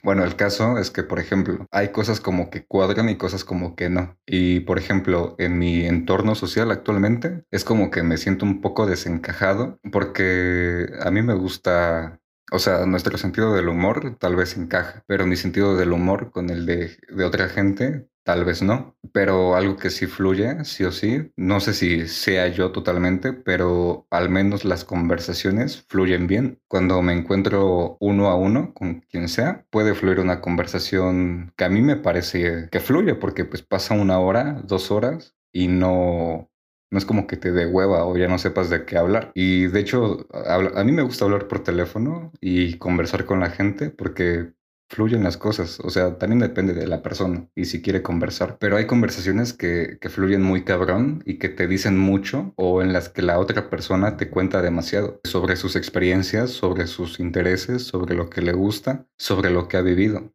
[0.02, 3.76] bueno, el caso es que, por ejemplo, hay cosas como que cuadran y cosas como
[3.76, 4.18] que no.
[4.26, 8.86] Y, por ejemplo, en mi entorno social actualmente es como que me siento un poco
[8.86, 12.19] desencajado porque a mí me gusta
[12.50, 16.50] o sea, nuestro sentido del humor tal vez encaja, pero mi sentido del humor con
[16.50, 18.96] el de, otra gente tal vez no.
[19.12, 24.06] Pero algo que sí fluye, sí o sí, no sé si sea yo totalmente, pero
[24.10, 26.60] al menos las conversaciones fluyen bien.
[26.68, 31.70] Cuando me encuentro uno a uno con quien sea, puede fluir una conversación que a
[31.70, 36.49] mí me parece que fluye, porque pues pasa una hora, dos horas y no
[36.90, 39.30] no es como que te dé hueva o ya no sepas de qué hablar.
[39.34, 43.90] Y de hecho, a, mí me gusta hablar por teléfono y conversar con la gente
[43.90, 44.52] porque
[44.88, 45.78] fluyen las cosas.
[45.80, 48.58] O sea, también depende de la persona y si quiere conversar.
[48.58, 52.92] Pero hay conversaciones que, que fluyen muy cabrón y que te dicen mucho o en
[52.92, 58.16] las que la otra persona te cuenta demasiado sobre sus experiencias, sobre sus intereses, sobre
[58.16, 60.32] lo que le gusta, sobre lo que ha vivido.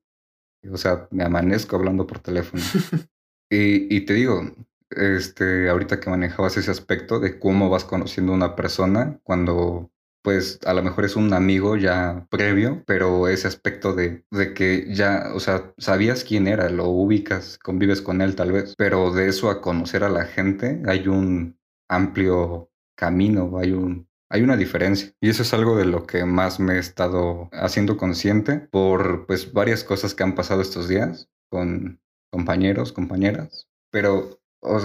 [0.71, 2.63] O sea, me amanezco hablando por teléfono.
[3.51, 4.41] y, y te digo,
[4.89, 9.91] este, ahorita que manejabas ese aspecto de cómo vas conociendo a una persona cuando
[10.25, 14.87] pues a lo mejor es un amigo ya previo, pero ese aspecto de, de, que
[14.91, 19.27] ya, o sea, sabías quién era, lo ubicas, convives con él tal vez, pero de
[19.27, 24.07] eso a conocer a la gente hay un amplio camino, hay un...
[24.27, 25.13] Hay una diferencia.
[25.21, 29.53] Y eso es algo de lo que más me he estado haciendo consciente por pues
[29.53, 34.39] varias cosas que han pasado estos días con compañeros, compañeras, pero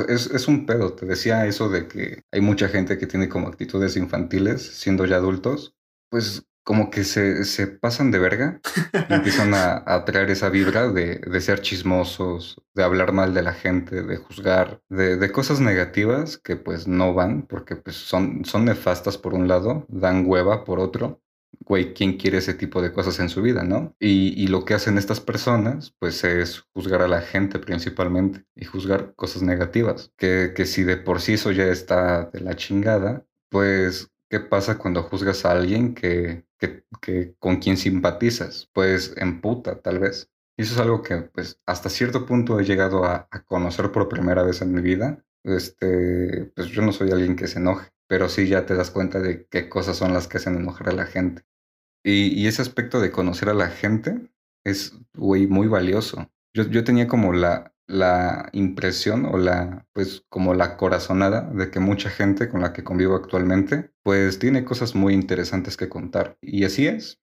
[0.09, 0.93] es, un pedo.
[0.95, 5.17] Te decía eso de que hay mucha gente que tiene como actitudes infantiles siendo ya
[5.17, 5.75] adultos.
[6.11, 8.61] Pues como que se, se pasan de verga
[9.09, 13.43] y empiezan a, a, traer esa vibra de, de, ser chismosos, de hablar mal de
[13.43, 18.45] la gente, de juzgar, de, de, cosas negativas que pues no van porque pues son,
[18.45, 21.21] son nefastas por un lado, dan hueva por otro
[21.71, 23.95] güey, ¿quién quiere ese tipo de cosas en su vida, no?
[24.01, 29.15] Y, lo que hacen estas personas, pues es juzgar a la gente principalmente y juzgar
[29.15, 34.11] cosas negativas, que, que si de por sí eso ya está de la chingada, pues,
[34.29, 38.69] ¿qué pasa cuando juzgas a alguien que, que, que con quien simpatizas?
[38.73, 40.29] Pues emputa, tal vez.
[40.57, 44.09] Y eso es algo que, pues, hasta cierto punto he llegado a, a conocer por
[44.09, 45.25] primera vez en mi vida.
[45.45, 49.21] Este, pues yo no soy alguien que se enoje pero sí ya te das cuenta
[49.21, 51.45] de qué cosas son las que hacen enojar a la gente.
[52.05, 54.31] Y, ese aspecto de conocer a la gente
[54.65, 56.31] es, güey, muy valioso.
[56.55, 61.81] Yo, yo tenía como la, la impresión o la, pues como la corazonada de que
[61.81, 66.39] mucha gente con la que convivo actualmente, pues tiene cosas muy interesantes que contar.
[66.41, 67.21] Y así es.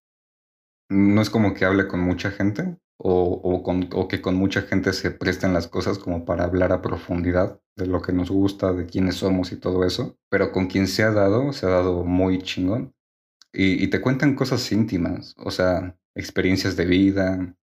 [0.89, 4.91] No es como que hable con mucha gente, o, con, o, que con mucha gente
[4.93, 8.87] se presten las cosas como para hablar a profundidad de lo que nos gusta, de
[8.87, 10.17] quiénes somos y todo eso.
[10.29, 12.93] Pero con quien se ha dado, se ha dado muy chingón.
[13.59, 17.55] Y, te cuentan cosas íntimas, o sea, experiencias de vida,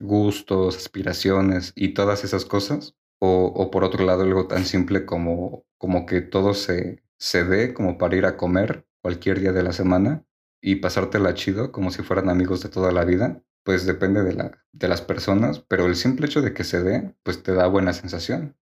[0.00, 2.96] gustos, aspiraciones y todas esas cosas.
[3.20, 7.74] O, o por otro lado, algo tan simple como, como que todo se, se dé
[7.74, 10.24] como para ir a comer cualquier día de la semana
[10.60, 14.64] y pasártela chido como si fueran amigos de toda la vida pues depende de, la,
[14.72, 17.92] de las personas, pero el simple hecho de que se dé, pues te da buena
[17.92, 18.56] sensación.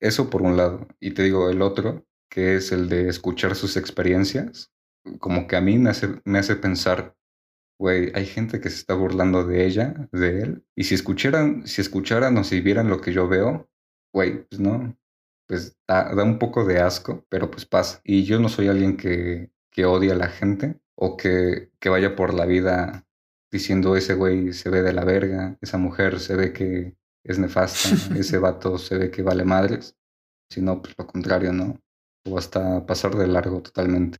[0.00, 0.88] Eso por un lado.
[0.98, 4.72] Y te digo, el otro, que es el de escuchar sus experiencias,
[5.18, 7.16] como que a mí me hace, me hace pensar,
[7.78, 11.80] güey, hay gente que se está burlando de ella, de él, y si escucharan, si
[11.80, 13.70] escucharan o si vieran lo que yo veo,
[14.12, 14.96] güey, pues no,
[15.46, 18.00] pues da, da un poco de asco, pero pues pasa.
[18.04, 22.14] Y yo no soy alguien que, que odia a la gente o que, que vaya
[22.14, 23.06] por la vida
[23.50, 27.88] diciendo ese güey se ve de la verga, esa mujer se ve que es nefasta,
[28.16, 29.96] ese vato se ve que vale madres,
[30.48, 31.80] sino pues lo contrario, ¿no?
[32.26, 34.18] O hasta pasar de largo totalmente.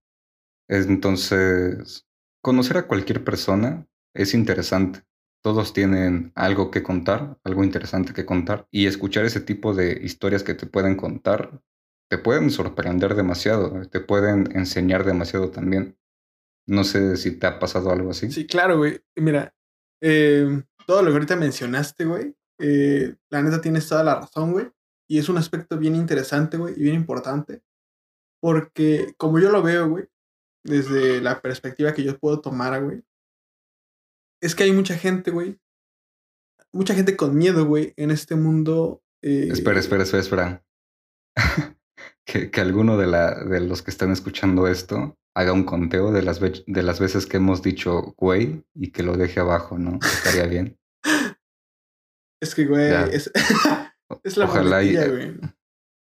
[0.71, 2.07] Entonces,
[2.43, 5.03] conocer a cualquier persona es interesante.
[5.43, 10.45] Todos tienen algo que contar, algo interesante que contar, y escuchar ese tipo de historias
[10.45, 11.61] que te pueden contar,
[12.09, 15.99] te pueden sorprender demasiado, te pueden enseñar demasiado también.
[16.67, 18.31] No sé si te ha pasado algo así.
[18.31, 19.01] Sí, claro, güey.
[19.17, 19.53] Mira,
[20.01, 24.71] eh, todo lo que ahorita mencionaste, güey, eh, la neta tienes toda la razón, güey.
[25.09, 27.63] Y es un aspecto bien interesante, güey, y bien importante.
[28.41, 30.07] Porque como yo lo veo, güey,
[30.65, 33.03] desde la perspectiva que yo puedo tomar, güey,
[34.43, 35.59] es que hay mucha gente, güey,
[36.73, 39.03] mucha gente con miedo, güey, en este mundo.
[39.23, 39.49] Eh...
[39.53, 40.65] Espera, espera, espera, espera.
[42.25, 46.23] que, que, alguno de, la, de los que están escuchando esto haga un conteo de
[46.23, 49.99] las, de las veces que hemos dicho güey y que lo deje abajo, ¿no?
[50.03, 50.79] Estaría bien.
[52.43, 53.31] Es que, güey, es,
[54.25, 55.39] es, la ojalá y, güey.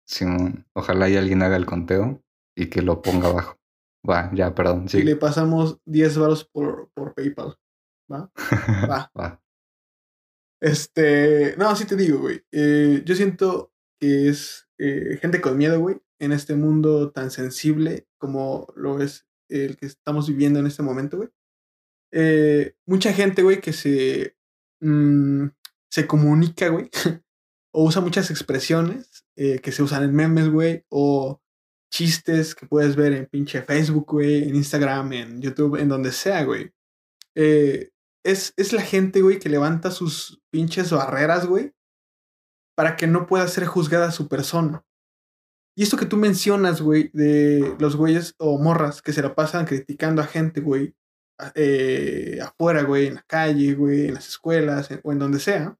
[0.08, 2.24] Simón, ojalá y alguien haga el conteo
[2.56, 3.61] y que lo ponga abajo.
[4.08, 4.90] Va, ya, perdón.
[4.90, 5.00] Sí.
[5.00, 7.56] Y le pasamos 10 baros por, por PayPal.
[8.12, 8.32] ¿Va?
[8.90, 9.12] Va.
[9.20, 9.42] Va.
[10.62, 12.44] Este, no, sí te digo, güey.
[12.52, 18.08] Eh, yo siento que es eh, gente con miedo, güey, en este mundo tan sensible
[18.20, 21.30] como lo es el que estamos viviendo en este momento, güey.
[22.14, 24.38] Eh, mucha gente, güey, que se,
[24.82, 25.48] mm,
[25.90, 26.90] se comunica, güey,
[27.74, 31.42] o usa muchas expresiones que se usan en memes, güey, o
[31.92, 36.44] chistes que puedes ver en pinche Facebook, güey, en Instagram, en YouTube, en donde sea,
[36.44, 36.72] güey.
[37.36, 37.92] Eh,
[38.24, 41.74] es, es la gente, güey, que levanta sus pinches barreras, güey,
[42.76, 44.84] para que no pueda ser juzgada su persona.
[45.76, 49.66] Y esto que tú mencionas, güey, de los güeyes o morras que se la pasan
[49.66, 50.96] criticando a gente, güey,
[51.56, 55.78] eh, afuera, güey, en la calle, güey, en las escuelas o en donde sea,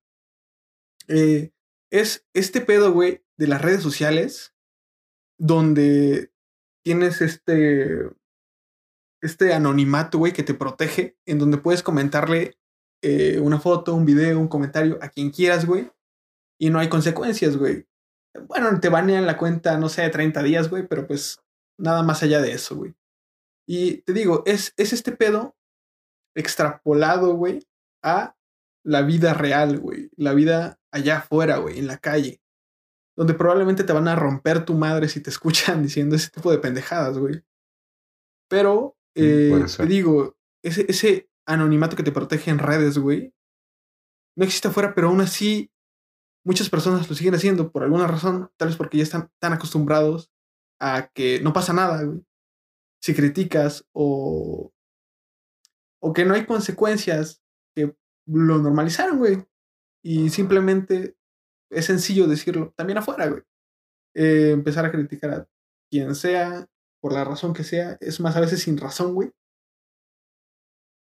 [1.08, 1.52] eh,
[1.92, 4.54] es este pedo, güey, de las redes sociales,
[5.42, 6.32] donde
[6.86, 8.12] tienes este
[9.24, 12.58] este anonimato, güey, que te protege, en donde puedes comentarle
[13.04, 15.92] eh, una foto, un video, un comentario a quien quieras, güey,
[16.60, 17.88] y no hay consecuencias, güey.
[18.48, 21.40] Bueno, te banean la cuenta, no sé, 30 días, güey, pero pues
[21.78, 22.96] nada más allá de eso, güey.
[23.68, 25.56] Y te digo, es, es este pedo
[26.36, 27.68] extrapolado, güey,
[28.04, 28.36] a
[28.84, 30.10] la vida real, güey.
[30.16, 32.42] La vida allá afuera, güey, en la calle.
[33.18, 36.60] Donde probablemente te van a romper tu madre si te escuchan diciendo ese tipo de
[36.60, 37.44] pendejadas, güey.
[38.50, 43.34] Pero eh, te digo, ese, ese anonimato que te protege en redes, güey,
[44.38, 45.72] no existe afuera, pero aún así
[46.46, 50.32] muchas personas lo siguen haciendo por alguna razón, tal vez porque ya están tan acostumbrados
[50.80, 52.26] a que no pasa nada, güey.
[53.02, 54.72] Si criticas o,
[56.02, 57.42] o que no hay consecuencias,
[57.76, 57.96] que
[58.28, 59.46] lo normalizaron, güey.
[60.04, 61.16] Y simplemente
[61.72, 63.42] es sencillo decirlo también afuera, güey.
[64.14, 65.48] Eh, empezar a criticar a
[65.90, 66.68] quien sea,
[67.02, 69.32] por la razón que sea, es más a veces sin razón, güey.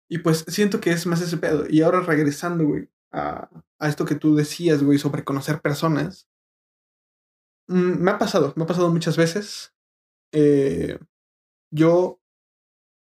[0.09, 1.65] Y pues siento que es más ese pedo.
[1.69, 3.49] Y ahora regresando, güey, a,
[3.81, 6.27] esto que tú decías, güey, sobre conocer personas.
[7.67, 9.73] Mm, me ha pasado, me ha pasado muchas veces.
[10.31, 10.99] Eh,
[11.71, 12.19] yo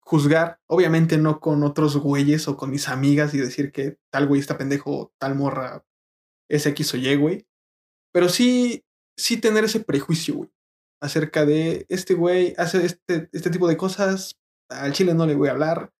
[0.00, 4.40] juzgar, obviamente no con otros güeyes o con mis amigas y decir que tal güey
[4.40, 5.84] está pendejo, tal morra
[6.48, 7.46] es X o Y, güey.
[8.12, 8.84] Pero sí,
[9.16, 10.54] sí tener ese prejuicio, güey
[11.04, 15.48] acerca de este güey hace este, este tipo de cosas, al chile no le voy
[15.48, 15.92] a hablar,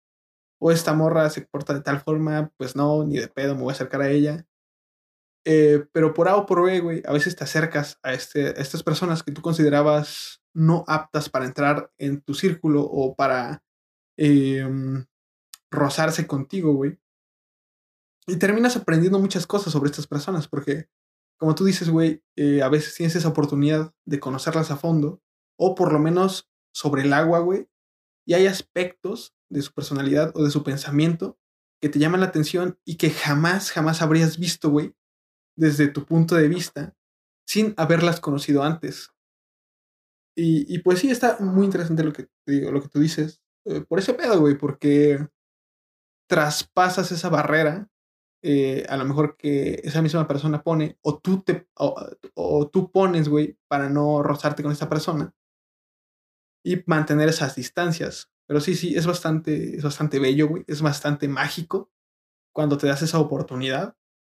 [0.58, 3.70] o esta morra se porta de tal forma, pues no, ni de pedo me voy
[3.70, 4.46] a acercar a ella.
[5.46, 8.82] Eh, pero por A o por B, güey, a veces te acercas a, este, estas
[8.82, 13.62] personas que tú considerabas no aptas para entrar en tu círculo o para
[14.16, 15.04] em,
[15.70, 16.98] rozarse contigo, güey.
[18.26, 20.88] Y terminas aprendiendo muchas cosas sobre estas personas, porque
[21.38, 25.22] como tú dices, güey, eh, a veces tienes esa oportunidad de conocerlas a fondo,
[25.58, 27.68] o por lo menos sobre el agua, güey,
[28.26, 31.38] y hay aspectos de su personalidad o de su pensamiento
[31.82, 34.94] que te llaman la atención y que jamás, jamás habrías visto, güey,
[35.56, 36.96] desde tu punto de vista,
[37.46, 39.10] sin haberlas conocido antes.
[40.36, 43.40] Y, pues sí, está muy interesante lo que digo, lo que tú dices.
[43.66, 45.28] Eh, por ese pedo, güey, porque
[46.28, 47.88] traspasas esa barrera
[48.46, 53.30] eh, a lo mejor que esa misma persona pone, o tú, te, o, tú pones,
[53.30, 55.34] güey, para no rozarte con esa persona
[56.62, 58.30] y mantener esas distancias.
[58.46, 61.90] Pero sí, sí, es bastante, es bastante bello, güey, es bastante mágico
[62.52, 63.96] cuando te das esa oportunidad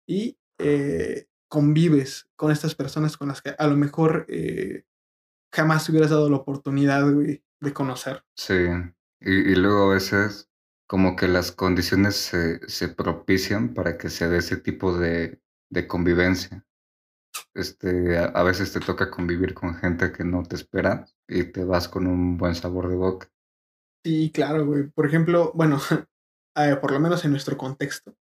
[0.07, 4.86] y eh, convives con estas personas con las que a lo mejor eh,
[5.51, 8.23] jamás te hubieras dado la oportunidad, güey, de conocer.
[8.36, 8.67] Sí,
[9.19, 10.47] y, y luego a veces
[10.88, 15.88] como que las condiciones se, se propician para que se dé ese tipo de, de
[15.88, 16.65] convivencia.
[17.53, 21.88] Este, a, veces te toca convivir con gente que no te espera y te vas
[21.88, 23.29] con un buen sabor de boca.
[24.03, 24.88] Sí, claro, güey.
[24.89, 25.79] Por ejemplo, bueno,
[26.55, 28.15] eh, por lo menos en nuestro contexto,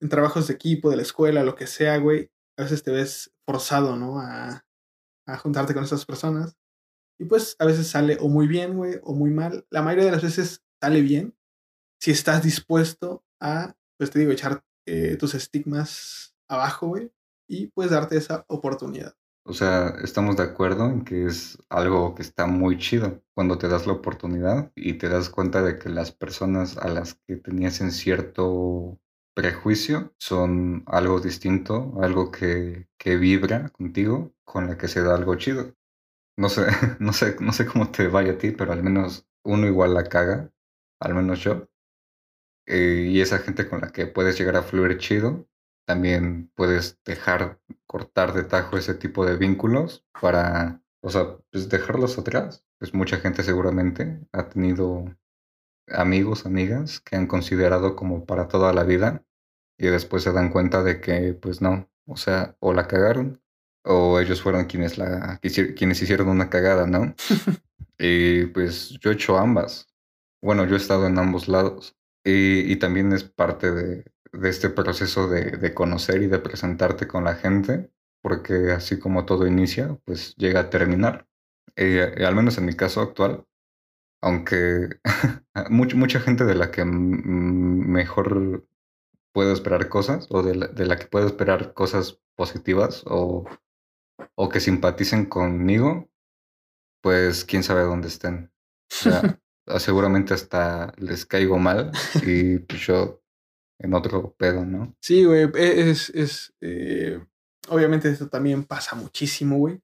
[0.00, 3.32] en trabajos de equipo, de la escuela, lo que sea, güey, a veces te ves
[3.46, 4.20] forzado, ¿no?
[4.20, 4.64] A,
[5.26, 6.56] a juntarte con esas personas.
[7.18, 9.66] Y pues a veces sale o muy bien, güey, o muy mal.
[9.70, 11.34] La mayoría de las veces sale bien,
[12.04, 17.10] si estás dispuesto a pues te digo, echar eh, tus estigmas abajo, güey,
[17.48, 19.14] y pues darte esa oportunidad.
[19.46, 23.68] O sea, estamos de acuerdo en que es algo que está muy chido cuando te
[23.68, 27.80] das la oportunidad y te das cuenta de que las personas a las que tenías
[27.80, 29.00] en cierto
[29.34, 35.36] prejuicio son algo distinto, algo que, que vibra contigo, con la que se da algo
[35.36, 35.74] chido.
[36.36, 36.66] No sé,
[37.00, 40.04] no sé, no sé cómo te vaya a ti, pero al menos uno igual la
[40.04, 40.52] caga,
[41.00, 41.66] al menos yo.
[42.66, 45.46] Eh, y esa gente con la que puedes llegar a fluir chido,
[45.86, 52.18] también puedes dejar cortar de tajo ese tipo de vínculos para, o sea, pues dejarlos
[52.18, 52.64] atrás.
[52.78, 55.04] Pues mucha gente seguramente ha tenido
[55.88, 59.24] amigos, amigas que han considerado como para toda la vida
[59.78, 63.42] y después se dan cuenta de que pues no, o sea, o la cagaron
[63.84, 67.14] o ellos fueron quienes la quienes hicieron una cagada, ¿no?
[67.98, 69.88] y pues yo he hecho ambas.
[70.42, 74.04] Bueno, yo he estado en ambos lados y, y también es parte de,
[74.42, 77.90] este proceso de, conocer y de presentarte con la gente,
[78.22, 81.28] porque así como todo inicia, pues llega a terminar.
[81.76, 83.44] Eh, al menos en mi caso actual,
[84.22, 84.88] aunque
[85.70, 88.66] mucha, gente de la que mejor
[89.32, 93.44] puedo esperar cosas, o de la, de la que puedo esperar cosas positivas, o,
[94.34, 96.08] o que simpaticen conmigo,
[97.02, 98.50] pues quién sabe dónde estén.
[98.90, 99.40] O sea,
[99.78, 101.90] seguramente hasta les caigo mal
[102.24, 103.22] y pues yo
[103.78, 104.94] en otro pedo, ¿no?
[105.00, 107.20] Sí, güey, e, es, es eh,
[107.68, 109.80] obviamente esto también pasa muchísimo, güey.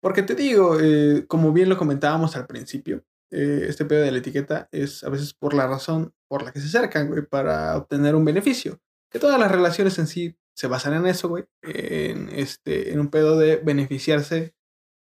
[0.00, 4.18] Porque te digo, eh, como bien lo comentábamos al principio, eh, este pedo de la
[4.18, 8.14] etiqueta es a veces por la razón por la que se acercan, güey, para obtener
[8.14, 8.80] un beneficio.
[9.10, 13.08] Que todas las relaciones en sí se basan en eso, güey, en, este, en un
[13.08, 14.54] pedo de beneficiarse,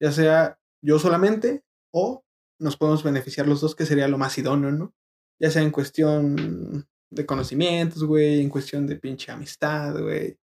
[0.00, 2.24] ya sea yo solamente o
[2.62, 4.94] nos podemos beneficiar los dos, que sería lo más idóneo, ¿no?
[5.40, 10.38] Ya sea en cuestión de conocimientos, güey, en cuestión de pinche amistad, güey.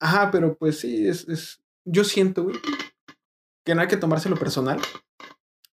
[0.00, 2.56] Ajá, pero pues sí, es, es, yo siento, güey,
[3.64, 4.80] que no hay que tomárselo personal.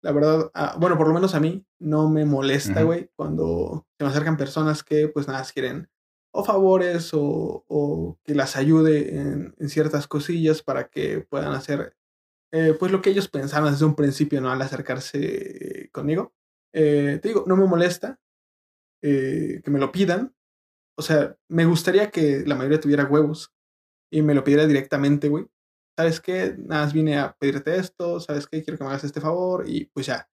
[0.02, 4.06] La verdad, ah, bueno, por lo menos a mí no me molesta, güey, cuando se
[4.06, 5.90] me acercan personas que pues nada, quieren
[6.32, 11.98] o favores o, o que las ayude en, en, ciertas cosillas para que puedan hacer
[12.52, 14.52] eh, pues lo que ellos pensaban desde un principio, ¿no?
[14.52, 16.34] Al acercarse conmigo.
[16.74, 18.20] Eh, te digo, no me molesta,
[19.04, 20.36] eh, que me lo pidan.
[20.98, 23.54] O sea, me gustaría que la mayoría tuviera huevos
[24.12, 25.48] y me lo pidiera directamente, güey.
[25.98, 26.56] ¿Sabes qué?
[26.58, 28.64] Nada más vine a pedirte esto, ¿sabes qué?
[28.64, 30.30] Quiero que me hagas este favor y pues ya.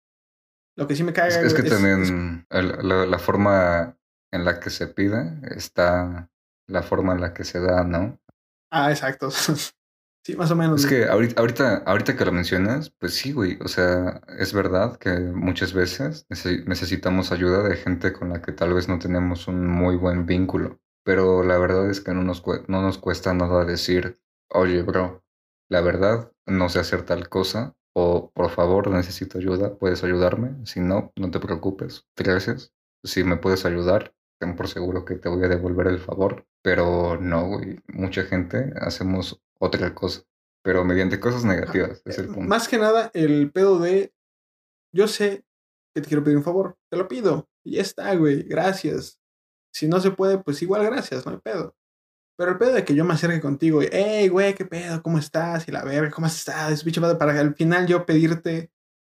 [0.77, 3.97] Lo que sí me cae Es, que también la, la, forma
[4.31, 6.29] en la que se pide está
[6.67, 8.19] la forma en la que se da, ¿no?
[8.71, 9.29] Ah, exacto.
[10.25, 10.83] Sí, más o menos.
[10.83, 13.59] Es que ahorita, ahorita, ahorita que lo mencionas, pues sí, güey.
[13.63, 16.25] O sea, es verdad que muchas veces
[16.65, 20.79] necesitamos ayuda de gente con la que tal vez no tenemos un muy buen vínculo.
[21.03, 24.19] Pero la verdad es que no nos, no nos cuesta nada decir,
[24.49, 25.23] oye, bro,
[25.69, 27.75] la verdad no sé hacer tal cosa.
[27.93, 30.55] O por favor, necesito ayuda, puedes ayudarme.
[30.65, 32.07] Si no, no te preocupes.
[32.17, 32.73] Gracias.
[33.03, 36.47] Si me puedes ayudar, ten por seguro que te voy a devolver el favor.
[36.63, 37.79] Pero no, güey.
[37.93, 40.23] Mucha gente hacemos otra cosa,
[40.63, 42.41] pero mediante cosas negativas, es el punto.
[42.41, 44.13] Más que nada, el pedo de,
[44.93, 45.45] yo sé
[45.93, 49.19] que te quiero pedir un favor, te lo pido, y ya está, güey, gracias.
[49.73, 51.75] Si no se puede, pues igual gracias, no hay pedo.
[52.37, 55.17] Pero el pedo de que yo me acerque contigo y, hey, güey, qué pedo, ¿cómo
[55.17, 55.67] estás?
[55.67, 56.73] Y la verga, ¿cómo has estado?
[56.73, 58.71] Es bicho para que al final yo pedirte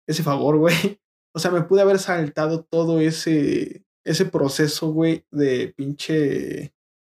[0.07, 0.99] ese favor, güey.
[1.33, 6.15] O sea, me pude haber saltado todo ese, ese proceso, güey, de pinche,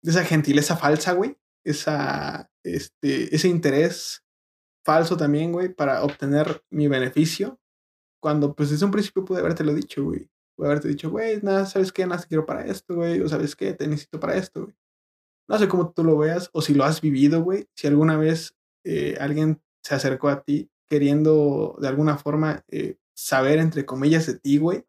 [0.03, 1.37] de esa gentileza falsa, güey.
[1.65, 4.25] Esa, este, ese interés
[4.85, 7.61] falso también, güey, para obtener mi beneficio.
[8.21, 10.31] Cuando, pues, desde un principio pude haberte lo dicho, güey.
[10.57, 12.07] Pude haberte dicho, güey, nada, ¿sabes qué?
[12.07, 13.21] Nada, te quiero para esto, güey.
[13.21, 13.73] O ¿sabes qué?
[13.73, 14.77] Te necesito para esto, güey.
[15.49, 17.69] No sé cómo tú lo veas o si lo has vivido, güey.
[17.75, 23.59] Si alguna vez eh, alguien se acercó a ti queriendo de alguna forma eh, saber,
[23.59, 24.85] entre comillas, de ti, güey.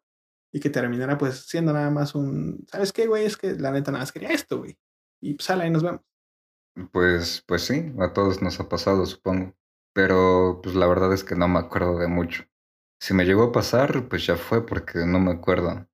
[0.52, 3.24] Y que terminara, pues, siendo nada más un, ¿sabes qué, güey?
[3.24, 4.78] Es que la neta nada más quería esto, güey.
[5.20, 6.02] Y pues, sale, ahí nos vemos.
[6.92, 9.54] Pues, pues sí, a todos nos ha pasado, supongo.
[9.92, 12.44] Pero pues la verdad es que no me acuerdo de mucho.
[13.00, 15.88] Si me llegó a pasar, pues ya fue porque no me acuerdo.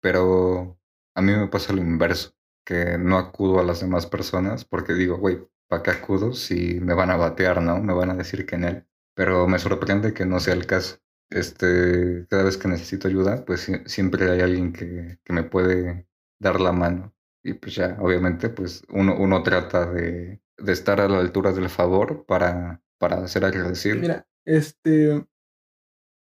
[0.00, 0.78] Pero
[1.14, 2.34] a mí me pasa lo inverso,
[2.66, 6.94] que no acudo a las demás personas porque digo, güey, ¿para qué acudo si me
[6.94, 7.80] van a batear, no?
[7.82, 8.86] Me van a decir que en él.
[9.14, 10.98] Pero me sorprende que no sea el caso.
[11.30, 16.08] Este, cada vez que necesito ayuda, pues siempre hay alguien que, que me puede
[16.40, 17.14] dar la mano.
[17.44, 21.68] Y pues ya, obviamente, pues uno, uno trata de, de estar a la altura del
[21.68, 23.96] favor para, para ser agradecido.
[23.96, 25.26] Mira, este.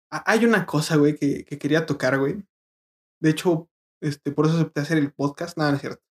[0.10, 2.46] Hay una cosa, güey, que, que quería tocar, güey.
[3.20, 3.70] De hecho,
[4.02, 5.58] este, por eso acepté hacer el podcast.
[5.58, 6.04] Nada, no es cierto.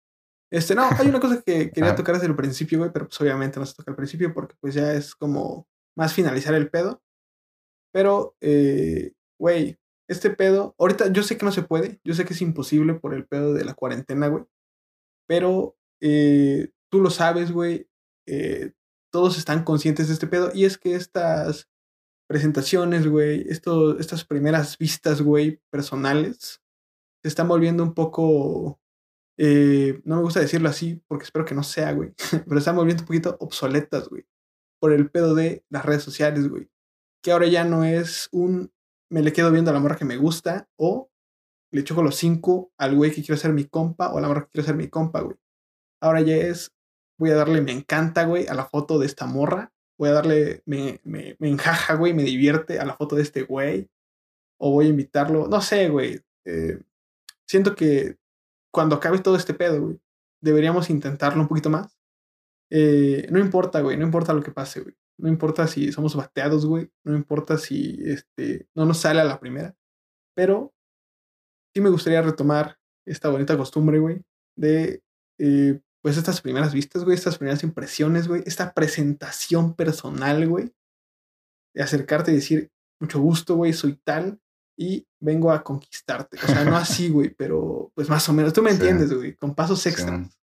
[0.51, 3.61] Este, no, hay una cosa que quería tocar desde el principio, güey, pero pues obviamente
[3.61, 7.03] no se toca al principio porque pues ya es como más finalizar el pedo.
[7.93, 9.79] Pero, eh, güey,
[10.09, 13.15] este pedo, ahorita yo sé que no se puede, yo sé que es imposible por
[13.15, 14.45] el pedo de la cuarentena, güey.
[15.27, 17.89] Pero eh, tú lo sabes, güey.
[18.27, 18.73] Eh,
[19.13, 20.51] todos están conscientes de este pedo.
[20.55, 21.69] Y es que estas
[22.29, 26.63] presentaciones, güey, estas primeras vistas, güey, personales,
[27.23, 28.81] se están volviendo un poco
[29.37, 32.15] eh, no me gusta decirlo así porque espero que no sea, güey.
[32.47, 34.27] Pero están volviendo un poquito obsoletas, güey.
[34.81, 36.69] Por el pedo de las redes sociales, güey.
[37.23, 38.73] Que ahora ya no es un
[39.11, 41.11] me le quedo viendo a la morra que me gusta o
[41.75, 44.43] le choco los cinco al güey que quiero ser mi compa o a la morra
[44.43, 45.37] que quiero ser mi compa, güey.
[46.01, 46.73] Ahora ya es
[47.19, 49.73] voy a darle me encanta, güey, a la foto de esta morra.
[49.99, 53.91] Voy a darle me, me, enjaja, güey, me divierte a la foto de este güey.
[54.59, 55.49] O voy a invitarlo.
[55.49, 56.21] No sé, güey.
[56.45, 56.81] Eh,
[57.47, 58.19] siento que
[58.73, 60.01] cuando acabe todo este pedo, güey,
[60.41, 61.99] deberíamos intentarlo un poquito más.
[62.71, 64.97] Eh, no importa, güey, no importa lo que pase, güey.
[65.19, 66.91] No importa si somos bateados, güey.
[67.05, 69.77] No importa si este, no nos sale a la primera.
[70.35, 70.74] Pero
[71.75, 74.23] sí me gustaría retomar esta bonita costumbre, güey,
[74.57, 75.03] de
[75.39, 80.73] eh, pues estas primeras vistas, güey, estas primeras impresiones, güey, esta presentación personal, güey,
[81.75, 82.71] de acercarte y decir,
[83.01, 84.41] mucho gusto, güey, soy tal,
[84.77, 86.39] y vengo a conquistarte.
[86.43, 88.53] O sea, no así, güey, pero pues más o menos.
[88.53, 90.39] Tú me entiendes, güey, con pasos extras.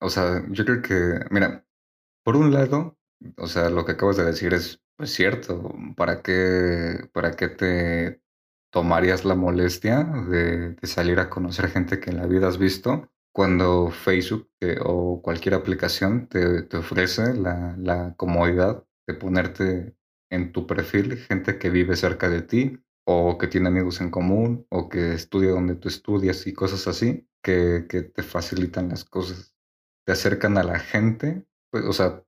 [0.00, 1.66] O sea, yo creo que, mira,
[2.24, 2.98] por un lado,
[3.38, 5.74] o sea, lo que acabas de decir es pues, cierto.
[5.96, 8.25] ¿Para qué, ¿Para qué te
[8.76, 13.90] tomarías la molestia de, salir a conocer gente que en la vida has visto cuando
[13.90, 14.50] Facebook
[14.84, 19.96] o cualquier aplicación te, ofrece la, comodidad de ponerte
[20.30, 24.66] en tu perfil gente que vive cerca de ti o que tiene amigos en común,
[24.68, 29.54] o que estudia donde tú estudias y cosas así, que, te facilitan las cosas,
[30.04, 32.22] te acercan a la gente, pues, o sea,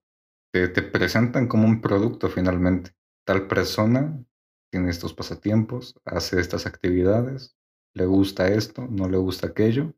[0.53, 2.93] te presentan como un producto finalmente.
[3.27, 4.25] Tal persona
[4.71, 7.57] tiene estos pasatiempos, hace estas actividades,
[7.95, 9.95] le gusta esto, no le gusta aquello.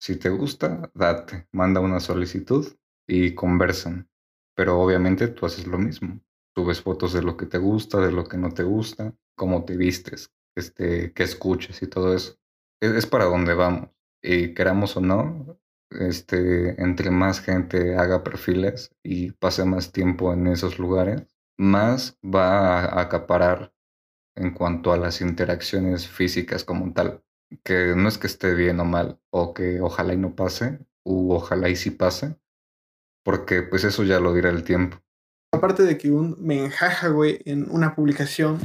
[0.00, 2.66] Si te gusta, date, manda una solicitud
[3.06, 4.08] y conversan.
[4.56, 6.20] Pero obviamente tú haces lo mismo.
[6.54, 9.76] Subes fotos de lo que te gusta, de lo que no te gusta, cómo te
[9.76, 12.36] vistes, este, qué escuchas y todo eso.
[12.80, 13.90] Es, para donde vamos.
[14.22, 15.58] Y queramos o no,
[15.90, 21.26] este, entre más gente haga perfiles y pase más tiempo en esos lugares,
[21.60, 23.74] más va a acaparar
[24.34, 27.22] en cuanto a las interacciones físicas como tal.
[27.64, 31.32] Que no es que esté bien o mal, o que ojalá y no pase, u
[31.32, 32.36] ojalá y sí pase,
[33.24, 34.98] porque pues eso ya lo dirá el tiempo.
[35.52, 38.58] Aparte de que un me enjaja, güey, en una publicación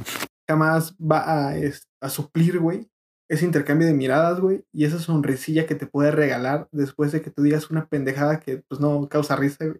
[0.48, 1.56] jamás va a,
[2.02, 2.90] a suplir, güey,
[3.28, 7.32] ese intercambio de miradas, güey, y esa sonrisilla que te puede regalar después de que
[7.32, 9.80] tú digas una pendejada que pues no causa risa, güey.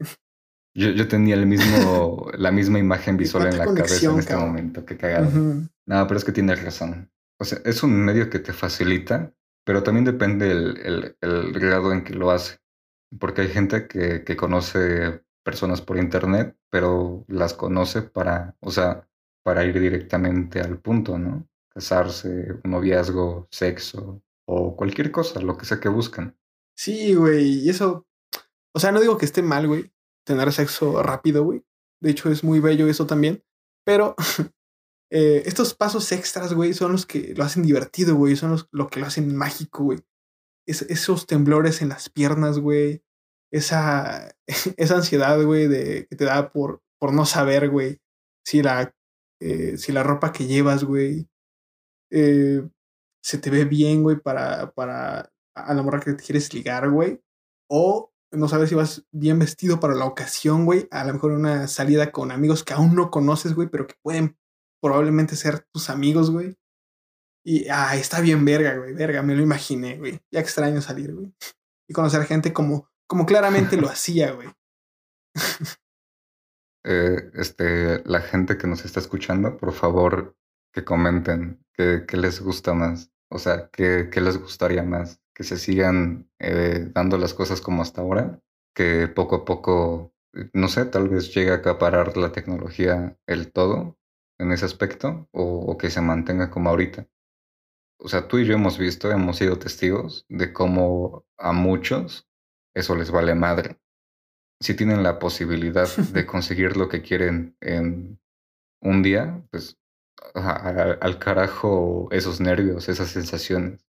[0.76, 4.86] Yo, yo tenía el mismo, la misma imagen visual en la cabeza en este momento,
[4.86, 5.32] que cagado.
[5.32, 7.10] No, pero es que tienes razón.
[7.40, 9.34] O sea, es un medio que te facilita,
[9.66, 12.60] pero también depende el, el, el grado en que lo hace.
[13.20, 19.08] Porque hay gente que, que conoce personas por internet, pero las conoce para, o sea,
[19.44, 21.48] para ir directamente al punto, ¿no?
[21.70, 26.36] Casarse, un noviazgo, sexo o cualquier cosa, lo que sea que buscan.
[26.76, 28.08] Sí, güey, y eso,
[28.74, 29.94] o sea, no digo que esté mal, güey,
[30.26, 31.64] tener sexo rápido, güey.
[32.02, 33.44] De hecho, es muy bello eso también,
[33.86, 34.16] pero
[35.12, 38.90] eh, estos pasos extras, güey, son los que lo hacen divertido, güey, son los lo
[38.90, 40.00] que lo hacen mágico, güey.
[40.68, 43.04] esos temblores en las piernas, güey.
[43.52, 44.36] Esa,
[44.78, 48.00] esa ansiedad, güey, de, que te da por, por no saber, güey,
[48.46, 48.94] si la
[49.42, 51.28] eh, si la ropa que llevas, güey,
[52.12, 52.68] eh,
[53.24, 57.22] se te ve bien, güey, para, para a la morra que te quieres ligar, güey.
[57.70, 60.88] O no sabes si vas bien vestido para la ocasión, güey.
[60.92, 64.38] A lo mejor una salida con amigos que aún no conoces, güey, pero que pueden
[64.82, 66.56] probablemente ser tus amigos, güey.
[67.44, 70.20] Y, ah, está bien verga, güey, verga, me lo imaginé, güey.
[70.32, 71.34] Ya extraño salir, güey.
[71.88, 74.50] Y conocer gente como, como claramente lo hacía, güey.
[76.88, 80.38] Eh, este, la gente que nos está escuchando, por favor,
[80.72, 83.12] que comenten qué, les gusta más.
[83.30, 85.20] O sea, qué, les gustaría más.
[85.36, 88.42] Que se sigan eh, dando las cosas como hasta ahora.
[88.74, 90.14] Que poco a poco,
[90.54, 93.98] no sé, tal vez llegue a acaparar la tecnología el todo
[94.40, 95.28] en ese aspecto.
[95.32, 97.08] o que se mantenga como ahorita.
[98.00, 102.28] O sea, tú y yo hemos visto, hemos sido testigos de cómo a muchos
[102.74, 103.80] eso les vale madre
[104.60, 108.20] si tienen la posibilidad de conseguir lo que quieren en
[108.82, 109.78] un día, pues
[110.34, 113.85] al, carajo esos nervios, esas sensaciones.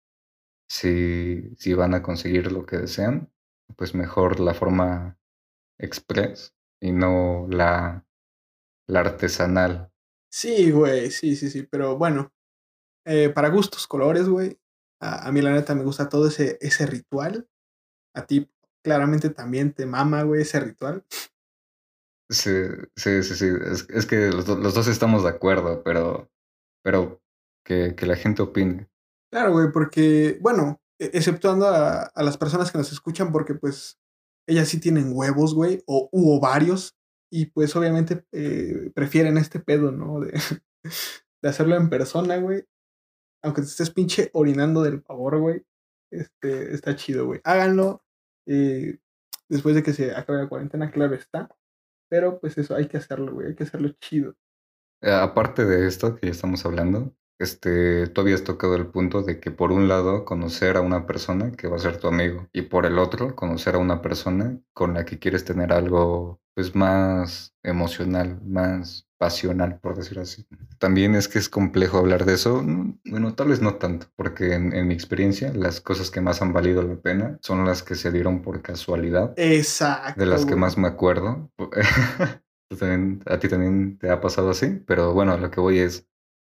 [0.68, 3.30] Si, si van a conseguir lo que desean,
[3.76, 5.18] pues mejor la forma
[5.78, 8.06] express y no la,
[8.88, 9.92] la artesanal.
[10.32, 12.32] Sí, güey, sí, sí, sí, pero bueno,
[13.06, 14.58] eh, para gustos, colores, güey.
[15.00, 17.48] A, a, mí la neta me gusta todo ese, ese ritual.
[18.14, 18.50] A ti
[18.82, 21.04] claramente también te mama, güey, ese ritual.
[22.30, 22.50] Sí,
[22.96, 23.46] sí, sí, sí.
[23.70, 26.30] Es, es que los, los, dos estamos de acuerdo, pero,
[26.82, 27.22] pero
[27.64, 28.88] que, que la gente opine.
[29.34, 33.98] Claro, güey, porque, bueno, e, exceptuando a, a, las personas que nos escuchan, porque pues
[34.46, 36.96] ellas sí tienen huevos, güey, o hubo varios,
[37.32, 40.20] y pues obviamente eh, prefieren este pedo, ¿no?
[40.20, 40.32] De,
[41.42, 42.64] de hacerlo en persona, güey.
[43.42, 45.66] Aunque te estés pinche orinando del favor, güey.
[46.12, 47.40] Este, está chido, güey.
[47.42, 48.04] Háganlo.
[48.46, 48.98] Eh,
[49.48, 51.48] después de que se acabe la cuarentena, claro está.
[52.08, 53.48] Pero pues eso, hay que hacerlo, güey.
[53.48, 54.36] Hay que hacerlo chido.
[55.02, 59.40] Eh, aparte de esto que ya estamos hablando, este, tú habías tocado el punto de
[59.40, 62.62] que por un lado conocer a una persona que va a ser tu amigo y
[62.62, 67.52] por el otro conocer a una persona con la que quieres tener algo pues más
[67.64, 70.46] emocional, más pasional, por decir así.
[70.78, 72.62] También es que es complejo hablar de eso.
[73.04, 76.52] Bueno, tal vez no tanto, porque en, en, mi experiencia las cosas que más han
[76.52, 79.34] valido la pena son las que se dieron por casualidad.
[79.36, 80.20] Exacto.
[80.20, 81.50] De las que más me acuerdo.
[82.78, 86.06] también, a ti también te ha pasado así, pero bueno, lo que voy es,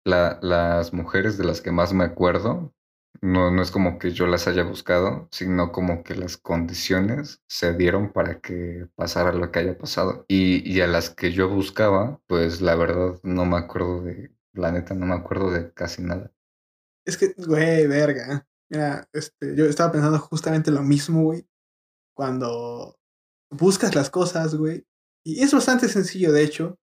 [0.07, 2.73] la, las mujeres de las que más me acuerdo,
[3.21, 7.73] no, no es como que yo las haya buscado, sino como que las condiciones se
[7.73, 10.25] dieron para que pasara lo que haya pasado.
[10.27, 14.71] Y, y a las que yo buscaba, pues la verdad no me acuerdo de, la
[14.71, 16.31] neta no me acuerdo de casi nada.
[17.05, 18.47] Es que, güey, verga.
[18.69, 21.47] Mira, este, yo estaba pensando justamente lo mismo, güey.
[22.13, 22.99] Cuando
[23.49, 24.85] buscas las cosas, güey.
[25.23, 26.77] Y es bastante sencillo, de hecho.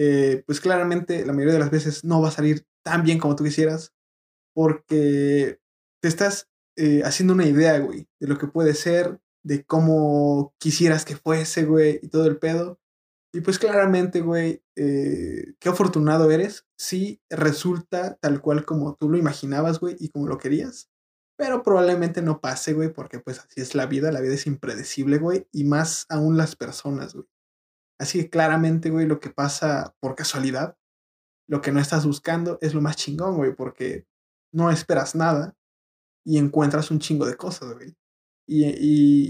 [0.00, 3.34] Eh, pues claramente la mayoría de las veces no va a salir tan bien como
[3.34, 3.92] tú quisieras.
[4.54, 5.60] Porque
[6.00, 11.04] te estás eh, haciendo una idea, güey, de lo que puede ser, de cómo quisieras
[11.04, 12.78] que fuese, güey, y todo el pedo.
[13.32, 19.18] Y pues claramente, güey, eh, qué afortunado eres si resulta tal cual como tú lo
[19.18, 20.90] imaginabas, güey, y como lo querías.
[21.36, 25.18] Pero probablemente no pase, güey, porque pues así es la vida, la vida es impredecible,
[25.18, 27.26] güey, y más aún las personas, güey.
[27.98, 30.76] Así que claramente, güey, lo que pasa por casualidad,
[31.48, 34.06] lo que no estás buscando es lo más chingón, güey, porque
[34.52, 35.56] no esperas nada
[36.24, 37.96] y encuentras un chingo de cosas, güey.
[38.46, 38.64] Y,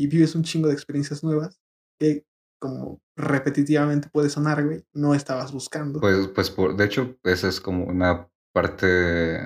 [0.03, 1.61] y, vives un chingo de experiencias nuevas
[1.99, 2.25] que,
[2.61, 6.01] como repetitivamente puede sonar, güey, no estabas buscando.
[6.01, 9.41] Pues, pues por, de hecho, esa es como una parte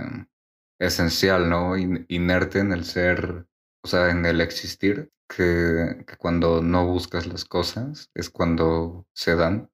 [0.79, 1.77] esencial, ¿no?
[1.77, 3.47] In, inerte en el ser,
[3.85, 9.35] o sea, en el existir, que, que, cuando no buscas las cosas es cuando se
[9.35, 9.71] dan.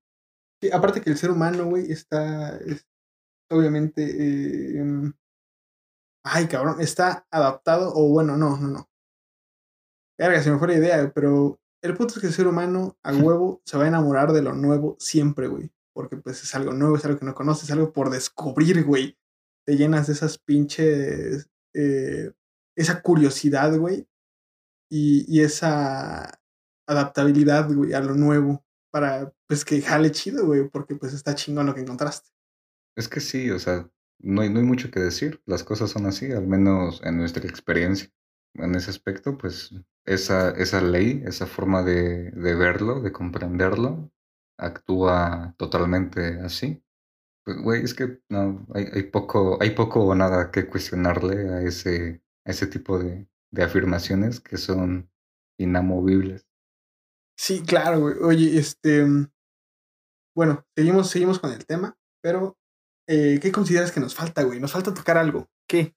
[0.62, 2.86] Sí, aparte que el ser humano, güey, está, es,
[3.50, 5.12] obviamente, eh,
[6.30, 8.90] Ay, cabrón, está adaptado, o bueno, no, no, no.
[10.18, 13.12] Verga, se me fue la idea, pero el punto es que el ser humano a
[13.16, 15.70] huevo se va a enamorar de lo nuevo siempre, güey.
[15.94, 19.16] Porque pues es algo nuevo, es algo que no conoces, es algo por descubrir, güey.
[19.64, 21.48] Te llenas de esas pinches...
[21.74, 22.32] Eh,
[22.78, 24.06] esa curiosidad, güey.
[24.90, 26.40] Y, y esa
[26.86, 28.64] adaptabilidad, güey, a lo nuevo.
[28.90, 30.68] Para, pues, que jale chido, güey.
[30.68, 32.30] Porque pues está chingón lo que encontraste.
[32.96, 33.88] Es que sí, o sea,
[34.20, 37.46] no hay, no hay mucho que decir, las cosas son así, al menos en nuestra
[37.46, 38.10] experiencia.
[38.54, 39.72] En ese aspecto, pues
[40.04, 44.10] esa, esa ley, esa forma de, de verlo, de comprenderlo,
[44.58, 46.82] actúa totalmente así.
[47.44, 51.62] Pues, güey, es que no, hay, hay, poco, hay poco o nada que cuestionarle a
[51.62, 55.10] ese, ese tipo de, de afirmaciones que son
[55.58, 56.46] inamovibles.
[57.36, 58.14] Sí, claro, güey.
[58.20, 59.06] Oye, este.
[60.34, 62.56] Bueno, seguimos, seguimos con el tema, pero
[63.08, 64.60] eh, ¿qué consideras que nos falta, güey?
[64.60, 65.48] Nos falta tocar algo.
[65.68, 65.94] ¿Qué?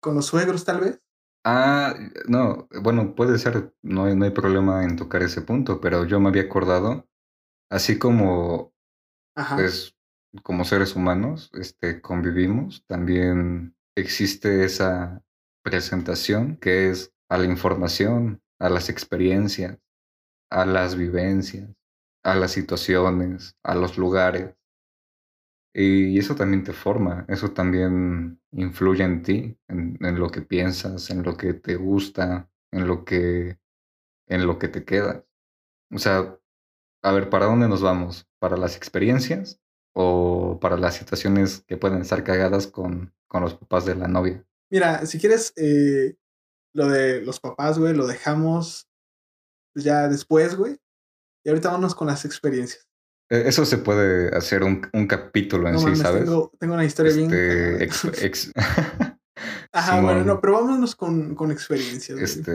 [0.00, 1.00] ¿Con los suegros, tal vez?
[1.44, 1.94] Ah,
[2.26, 6.20] no, bueno, puede ser, no hay, no hay problema en tocar ese punto, pero yo
[6.20, 7.08] me había acordado,
[7.70, 8.74] así como,
[9.36, 9.56] Ajá.
[9.56, 9.96] pues,
[10.42, 15.24] como seres humanos, este, convivimos, también existe esa
[15.62, 19.78] presentación que es a la información, a las experiencias,
[20.50, 21.70] a las vivencias,
[22.22, 24.54] a las situaciones, a los lugares.
[25.74, 31.22] Y eso también te forma, eso también influye en ti, en, lo que piensas, en
[31.22, 33.58] lo que te gusta, en lo que,
[34.26, 35.24] en lo que te queda.
[35.92, 36.38] O sea,
[37.02, 38.26] a ver, ¿para dónde nos vamos?
[38.38, 39.60] ¿Para las experiencias
[39.94, 44.47] o para las situaciones que pueden estar cagadas con, con los papás de la novia?
[44.70, 46.16] Mira, si quieres, eh,
[46.74, 48.88] lo de los papás, güey, lo dejamos
[49.74, 50.78] ya después, güey.
[51.44, 52.86] Y ahorita vamos con las experiencias.
[53.30, 56.24] Eso se puede hacer un, un capítulo en no, sí, mames, ¿sabes?
[56.24, 57.82] Tengo, tengo, una historia este, bien.
[57.82, 58.52] Ex, ex...
[59.72, 62.18] Ajá, Simón, bueno, no, pero vámonos con, con experiencias.
[62.18, 62.52] Este.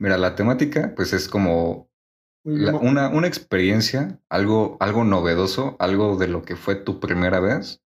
[0.00, 1.90] Mira, la temática, pues es como
[2.44, 7.83] una, una experiencia, algo, algo novedoso, algo de lo que fue tu primera vez,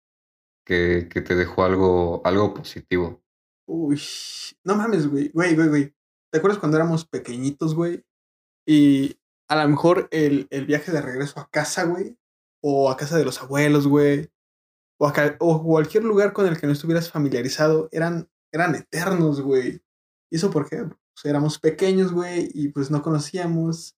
[0.69, 3.23] que, te dejó algo, algo positivo.
[3.67, 4.01] Uy,
[4.65, 5.95] no mames, güey, güey, güey.
[6.31, 8.05] ¿Te acuerdas cuando éramos pequeñitos, güey?
[8.67, 12.19] Y a lo mejor el, el viaje de regreso a casa, güey,
[12.63, 14.31] o a casa de los abuelos, güey,
[14.99, 19.81] o, o cualquier lugar con el que no estuvieras familiarizado, eran, eran eternos, güey.
[20.31, 20.85] ¿Y eso por qué?
[20.85, 23.97] Pues éramos pequeños, güey, y pues no conocíamos.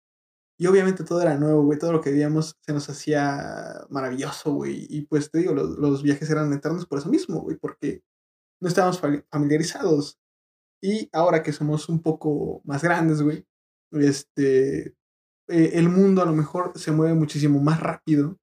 [0.60, 1.80] Y obviamente todo era nuevo, güey.
[1.80, 4.86] Todo lo que veíamos se nos hacía maravilloso, güey.
[4.90, 8.04] Y pues te digo, los, los viajes eran eternos por eso mismo, güey, porque
[8.62, 9.02] no estábamos
[9.32, 10.20] familiarizados.
[10.82, 13.46] Y ahora que somos un poco más grandes, güey,
[13.92, 14.96] este,
[15.48, 18.38] eh, el mundo a lo mejor se mueve muchísimo más rápido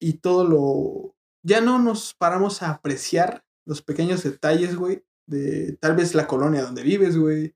[0.00, 1.16] y todo lo...
[1.44, 6.62] Ya no nos paramos a apreciar los pequeños detalles, güey, de tal vez la colonia
[6.62, 7.54] donde vives, güey,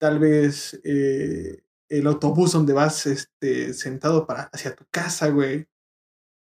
[0.00, 5.66] tal vez eh, el autobús donde vas este, sentado para, hacia tu casa, güey.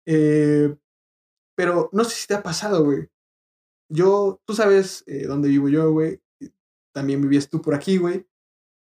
[0.05, 0.75] Eh,
[1.55, 3.09] pero no sé si te ha pasado, güey.
[3.89, 6.21] Yo, tú sabes dónde vivo yo, güey.
[6.93, 8.25] También vivías tú por aquí, güey.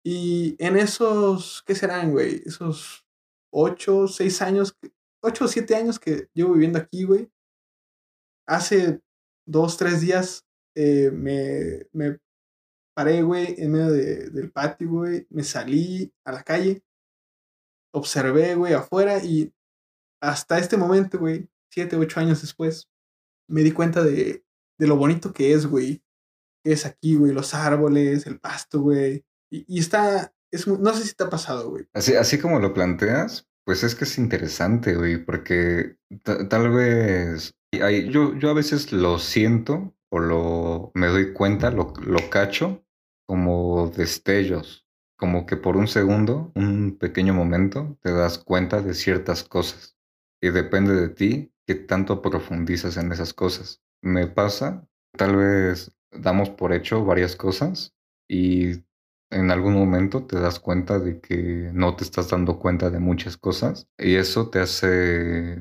[0.03, 2.41] Y en esos, ¿qué serán, güey?
[2.45, 3.05] Esos
[3.51, 4.77] ocho, seis años,
[5.21, 7.29] ocho o siete años que llevo viviendo aquí, güey.
[8.47, 9.01] Hace
[9.45, 10.45] dos, tres días
[10.75, 12.19] eh, me
[12.93, 15.27] paré, güey, en medio de, del patio, güey.
[15.29, 16.83] Me salí a la calle,
[17.93, 19.53] observé, güey, afuera y
[20.21, 22.89] hasta este momento, güey, siete, ocho años después,
[23.49, 24.43] me di cuenta de,
[24.79, 26.03] de lo bonito que es, güey.
[26.63, 31.25] Es aquí, güey, los árboles, el pasto, güey y, está, es, no sé si te
[31.25, 31.85] ha pasado, güey.
[31.93, 38.37] Así, así como lo planteas, pues es que es interesante, güey, porque tal vez yo,
[38.37, 42.83] yo a veces lo siento o lo me doy cuenta, lo, lo cacho
[43.25, 44.85] como destellos,
[45.17, 49.95] como que por un segundo, un pequeño momento, te das cuenta de ciertas cosas
[50.41, 53.81] y depende de ti qué tanto profundizas en esas cosas.
[54.01, 54.85] Me pasa,
[55.17, 57.93] tal vez damos por hecho varias cosas
[58.27, 58.83] y
[59.29, 63.37] en algún momento te das cuenta de que no te estás dando cuenta de muchas
[63.37, 65.57] cosas y eso te hace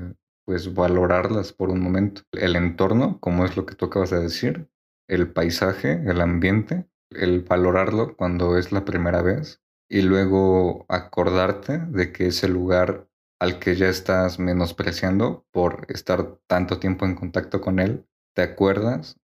[0.50, 2.22] pues valorarlas por un momento.
[2.32, 4.68] El entorno, como es lo que tú acabas de decir,
[5.08, 12.10] el paisaje, el ambiente, el valorarlo cuando es la primera vez y luego acordarte de
[12.10, 17.78] que ese lugar al que ya estás menospreciando por estar tanto tiempo en contacto con
[17.78, 19.20] él, te acuerdas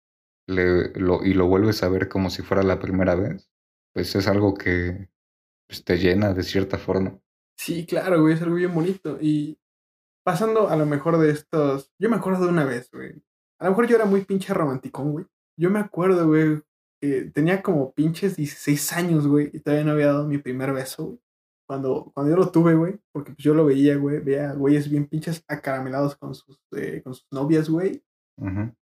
[0.46, 3.50] lo, y lo vuelves a ver como si fuera la primera vez
[3.92, 5.08] pues es algo que
[5.66, 7.18] pues, te llena de cierta forma.
[7.58, 9.18] Sí, claro, güey, es algo bien bonito.
[9.20, 9.58] Y
[10.26, 13.22] pasando a lo mejor de estos, yo me acuerdo de una vez, güey.
[13.60, 15.26] A lo mejor yo era muy pinche romanticón, güey.
[15.58, 16.62] Yo me acuerdo, güey,
[17.00, 21.04] que tenía como pinches 16 años, güey, y todavía no había dado mi primer beso,
[21.04, 21.20] güey.
[21.68, 25.06] Cuando, cuando yo lo tuve, güey, porque pues yo lo veía, güey, veía güeyes bien
[25.06, 28.04] pinches acaramelados con sus, eh, con sus novias, güey.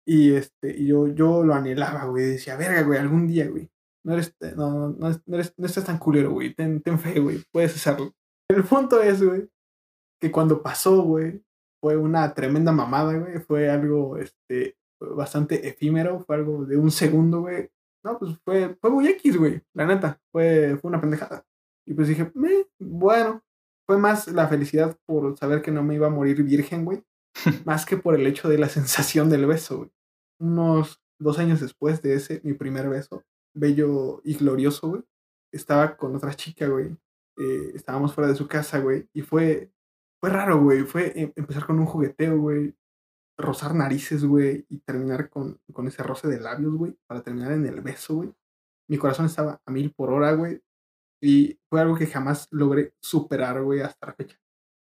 [0.07, 2.25] Y este, y yo, yo lo anhelaba, güey.
[2.25, 3.71] Decía, verga, güey, algún día, güey
[4.05, 6.55] no eres, no, no, eres, no estás tan culero, güey.
[6.55, 7.43] Ten, ten fe, güey.
[7.51, 8.13] Puedes hacerlo.
[8.49, 9.49] El punto es, güey,
[10.25, 11.43] que cuando pasó, güey,
[11.83, 13.41] fue una tremenda mamada, güey.
[13.41, 16.21] Fue algo, este, bastante efímero.
[16.21, 17.71] Fue algo de un segundo, güey.
[18.03, 19.61] No, pues fue, fue muy X, güey.
[19.75, 20.19] La neta.
[20.33, 21.45] Fue, fue una pendejada.
[21.87, 22.33] Y pues dije,
[22.79, 23.43] bueno.
[23.87, 27.05] Fue más la felicidad por saber que no me iba a morir virgen, güey.
[27.67, 29.91] más que por el hecho de la sensación del beso, güey.
[30.41, 35.03] Unos dos años después de ese, mi primer beso, bello y glorioso, güey.
[35.53, 36.97] Estaba con otra chica, güey.
[37.37, 39.07] Eh, estábamos fuera de su casa, güey.
[39.13, 39.71] Y fue,
[40.25, 40.85] fue raro, güey.
[40.85, 42.75] Fue em, empezar con un jugueteo, güey.
[43.37, 44.65] Rozar narices, güey.
[44.71, 46.97] Y terminar con, con ese roce de labios, güey.
[47.07, 48.33] Para terminar en el beso, güey.
[48.89, 50.63] Mi corazón estaba a mil por hora, güey.
[51.23, 54.39] Y fue algo que jamás logré superar, güey, hasta la fecha.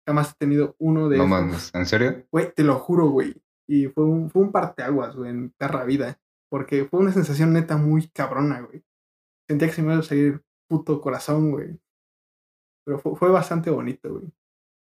[0.07, 2.25] Jamás he tenido uno de No mames, ¿en serio?
[2.31, 3.39] Güey, te lo juro, güey.
[3.67, 6.19] Y fue un, fue un parteaguas, güey, en perra vida.
[6.49, 8.83] Porque fue una sensación neta muy cabrona, güey.
[9.47, 11.79] Sentía que se me iba a salir puto corazón, güey.
[12.83, 14.31] Pero fue, bastante bonito, güey.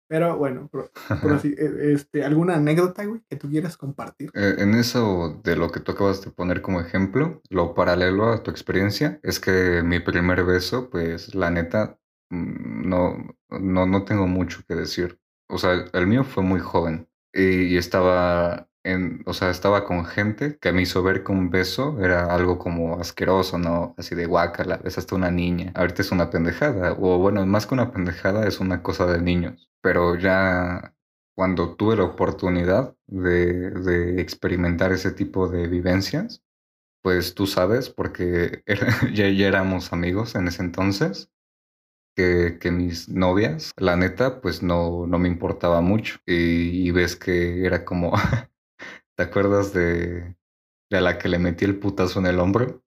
[0.08, 0.90] Pero bueno, pero,
[1.44, 4.30] e, este, ¿alguna anécdota, güey, que tú quieras compartir?
[4.34, 8.42] Eh, en eso de lo que tú acabas de poner como ejemplo, lo paralelo a
[8.42, 11.98] tu experiencia, es que mi primer beso, pues la neta,
[12.30, 13.16] mm, no,
[13.48, 15.18] no, no tengo mucho que decir.
[15.48, 18.68] O sea, el mío fue muy joven y estaba
[19.26, 23.00] o sea, estaba con gente que me hizo ver que un beso era algo como
[23.00, 23.94] asqueroso, ¿no?
[23.96, 25.72] Así de guácala, hasta una niña.
[25.74, 29.70] Ahorita es una pendejada, o bueno, más que una pendejada, es una cosa de niños.
[29.80, 30.94] Pero ya
[31.34, 36.42] cuando tuve la oportunidad de, de experimentar ese tipo de vivencias,
[37.02, 38.62] pues tú sabes, porque
[39.14, 41.30] ya, ya éramos amigos en ese entonces,
[42.16, 46.18] que, que, mis novias, la neta, pues no, no me importaba mucho.
[46.26, 48.12] Y, y ves que era como,
[49.16, 50.36] ¿te acuerdas de,
[50.90, 52.82] de la que le metí el putazo en el hombro?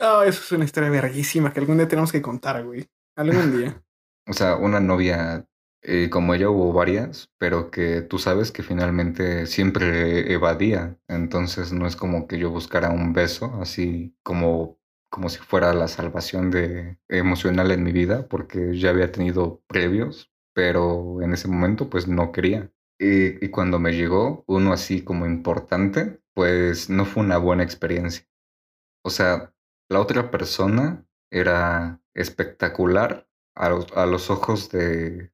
[0.00, 2.88] No, eso es una historia verguísima que algún día tenemos que contar, güey.
[3.16, 3.82] Algún día.
[4.28, 5.46] o sea, una novia
[5.86, 10.98] eh, como ella hubo varias, pero que tú sabes que finalmente siempre evadía.
[11.08, 14.78] Entonces no es como que yo buscara un beso, así como,
[15.10, 20.32] como si fuera la salvación de, emocional en mi vida, porque ya había tenido previos,
[20.54, 22.70] pero en ese momento pues no quería.
[22.98, 28.26] Y, cuando me llegó uno así como importante, pues no fue una buena experiencia.
[29.04, 29.52] O sea,
[29.88, 35.32] la otra persona era espectacular a los, a los ojos de,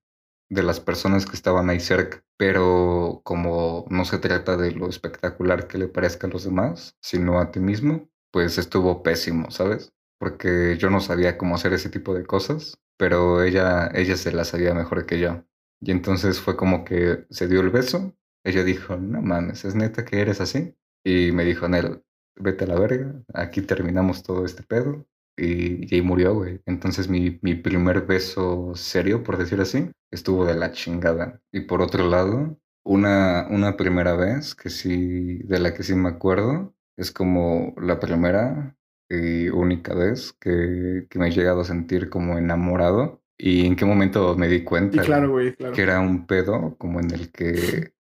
[0.50, 5.68] de las personas que estaban ahí cerca, pero como no se trata de lo espectacular
[5.68, 9.92] que le parezca a los demás, sino a ti mismo, pues estuvo pésimo, ¿sabes?
[10.18, 14.48] Porque yo no sabía cómo hacer ese tipo de cosas, pero ella, ella se las
[14.48, 15.44] sabía mejor que yo.
[15.80, 18.14] Y entonces fue como que se dio el beso,
[18.44, 20.74] ella dijo, no mames, ¿es neta que eres así?
[21.04, 22.02] Y me dijo, Nel,
[22.36, 25.06] vete a la verga, aquí terminamos todo este pedo.
[25.36, 26.60] Y, y murió, güey.
[26.66, 31.40] Entonces mi, mi primer beso serio, por decir así, estuvo de la chingada.
[31.50, 36.10] Y por otro lado, una, una primera vez que sí, de la que sí me
[36.10, 38.76] acuerdo, es como la primera
[39.08, 43.22] y única vez que, que me he llegado a sentir como enamorado.
[43.42, 45.02] ¿Y en qué momento me di cuenta?
[45.02, 45.74] Y claro, güey, claro.
[45.74, 47.94] Que era un pedo como en el que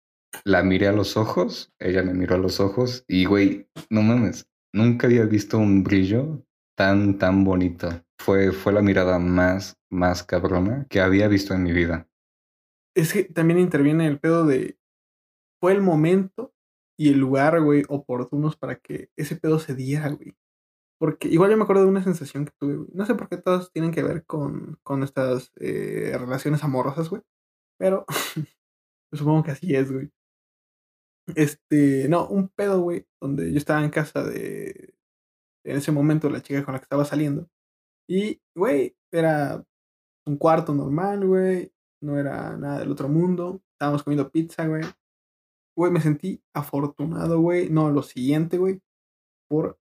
[0.43, 4.49] la miré a los ojos, ella me miró a los ojos y, güey, no mames,
[4.73, 6.43] nunca había visto un brillo
[6.75, 8.03] tan, tan bonito.
[8.19, 12.09] Fue, fue la mirada más, más cabrona que había visto en mi vida.
[12.95, 14.79] Es que también interviene el pedo de.
[15.61, 16.51] Fue el momento
[16.97, 20.35] y el lugar, güey, oportunos para que ese pedo se diera, güey.
[20.99, 22.89] Porque igual yo me acuerdo de una sensación que tuve, güey.
[22.93, 27.21] No sé por qué todos tienen que ver con, con nuestras eh, relaciones amorosas, güey.
[27.79, 28.05] Pero
[29.13, 30.11] supongo que así es, güey.
[31.35, 34.95] Este, no, un pedo, güey, donde yo estaba en casa de,
[35.67, 37.49] en ese momento, la chica con la que estaba saliendo.
[38.09, 39.63] Y, güey, era
[40.25, 41.73] un cuarto normal, güey.
[42.01, 43.61] No era nada del otro mundo.
[43.73, 44.83] Estábamos comiendo pizza, güey.
[45.75, 47.69] Güey, me sentí afortunado, güey.
[47.69, 48.81] No, lo siguiente, güey.
[49.49, 49.77] Por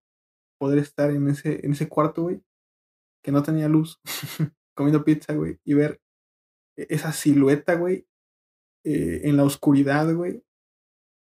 [0.58, 2.42] poder estar en ese, en ese cuarto, güey.
[3.22, 4.00] Que no tenía luz.
[4.76, 5.58] comiendo pizza, güey.
[5.64, 6.00] Y ver
[6.76, 8.06] e, esa silueta, güey.
[8.84, 10.44] Eh, en la oscuridad, güey.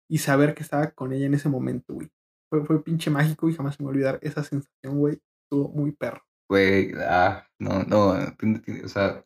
[0.09, 2.11] Y saber que estaba con ella en ese momento, güey.
[2.49, 5.21] Fue, fue pinche mágico y jamás me va a olvidar esa sensación, güey.
[5.45, 6.21] Estuvo muy perro.
[6.49, 9.25] Güey, ah, no, no, o sea,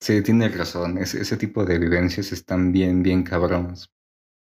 [0.00, 0.98] sí, tienes razón.
[0.98, 3.90] Ese, ese tipo de vivencias están bien, bien cabronas.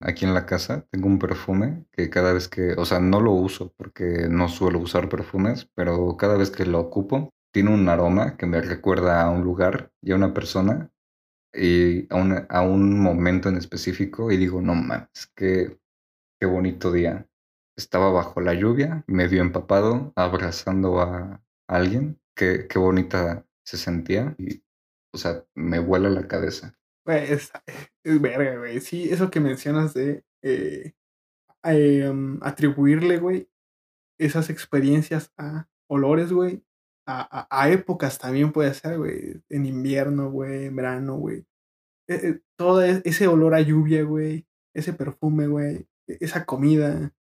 [0.01, 3.31] Aquí en la casa tengo un perfume que cada vez que, o sea, no lo
[3.33, 8.37] uso porque no suelo usar perfumes, pero cada vez que lo ocupo, tiene un aroma
[8.37, 10.91] que me recuerda a un lugar y a una persona
[11.53, 15.79] y a un, a un momento en específico y digo, no mames, qué,
[16.39, 17.27] qué bonito día.
[17.77, 22.19] Estaba bajo la lluvia, medio empapado, abrazando a alguien.
[22.35, 24.63] Qué, qué bonita se sentía y,
[25.13, 26.78] o sea, me vuela la cabeza.
[27.05, 27.51] Güey, es,
[28.03, 28.79] es verga, güey.
[28.81, 30.93] Sí, eso que mencionas de eh,
[31.63, 33.49] eh, um, atribuirle, güey,
[34.19, 36.63] esas experiencias a olores, güey.
[37.07, 39.41] A, a, a, épocas también puede ser, güey.
[39.49, 41.45] En invierno, güey, en verano, güey.
[42.07, 44.47] Eh, todo ese olor a lluvia, güey.
[44.75, 45.87] Ese perfume, güey.
[46.07, 47.13] E, esa comida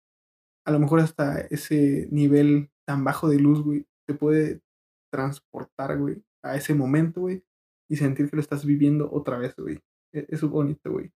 [0.66, 4.60] a lo mejor hasta ese nivel tan bajo de luz, güey, te puede
[5.12, 7.44] transportar, güey, a ese momento, güey,
[7.88, 9.80] y sentir que lo estás viviendo otra vez, güey.
[10.12, 11.12] E-, es bonito, güey.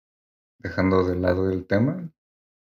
[0.59, 2.11] Dejando de lado el tema,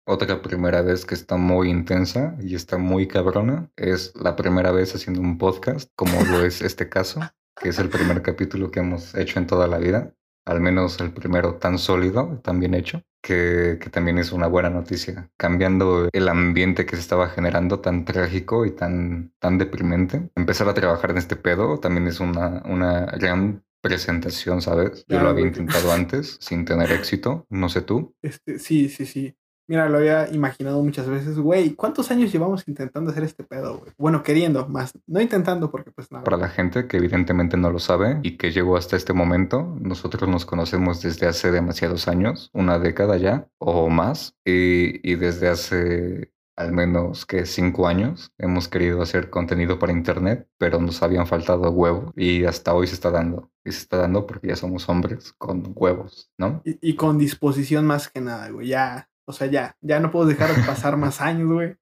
[0.06, 4.94] otra primera vez que está muy intensa y está muy cabrona es la primera vez
[4.94, 7.20] haciendo un podcast, como lo es este caso,
[7.60, 10.14] que es el primer capítulo que hemos hecho en toda la vida,
[10.46, 14.70] al menos el primero tan sólido, tan bien hecho que, que, también es una buena
[14.70, 20.30] noticia, cambiando el ambiente que se estaba generando tan trágico y tan, tan deprimente.
[20.36, 25.04] Empezar a trabajar en este pedo también es una, una gran presentación, ¿sabes?
[25.08, 28.14] Yo lo había intentado antes sin tener éxito, no sé tú.
[28.22, 29.34] Este, sí, sí, sí.
[29.70, 33.92] Mira, lo había imaginado muchas veces, güey, ¿cuántos años llevamos intentando hacer este pedo, güey?
[33.98, 36.24] Bueno, queriendo, más, no intentando porque pues nada.
[36.24, 40.26] Para la gente que evidentemente no lo sabe y que llegó hasta este momento, nosotros
[40.26, 46.32] nos conocemos desde hace demasiados años, una década ya o más, y, y desde hace
[46.58, 51.70] al menos que cinco años hemos querido hacer contenido para internet, pero nos habían faltado
[51.70, 53.50] huevos y hasta hoy se está dando.
[53.64, 56.60] Y se está dando porque ya somos hombres con huevos, ¿no?
[56.64, 58.68] Y, y con disposición más que nada, güey.
[58.68, 61.76] Ya o sea, ya, ya no puedo dejar de pasar más años, güey.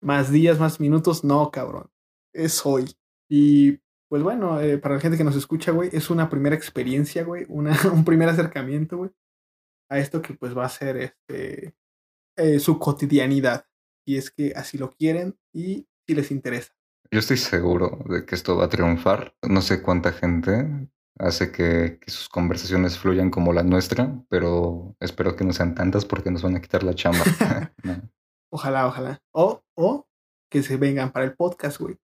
[0.00, 1.24] Más días, más minutos.
[1.24, 1.90] No, cabrón.
[2.32, 2.96] Es hoy.
[3.28, 7.24] Y pues bueno, eh, para la gente que nos escucha, güey, es una primera experiencia,
[7.24, 9.10] güey, una, un primer acercamiento, güey,
[9.90, 11.74] a esto que pues va a ser este,
[12.36, 13.66] eh, su cotidianidad.
[14.06, 16.72] Y es que así lo quieren y si les interesa.
[17.10, 19.34] Yo estoy seguro de que esto va a triunfar.
[19.42, 20.88] No sé cuánta gente
[21.18, 26.04] hace que, que, sus conversaciones fluyan como la nuestra, pero espero que no sean tantas
[26.04, 27.24] porque nos van a quitar la chamba.
[27.82, 28.10] no.
[28.50, 29.20] Ojalá, ojalá.
[29.32, 30.06] O, o
[30.50, 31.98] que se vengan para el podcast, güey.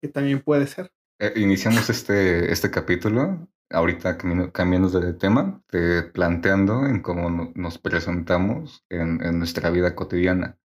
[0.00, 0.92] Que también puede ser.
[1.20, 4.18] Eh, iniciamos este, este capítulo, ahorita
[4.52, 10.58] cambiando de tema, te planteando en cómo nos presentamos en, en nuestra vida cotidiana.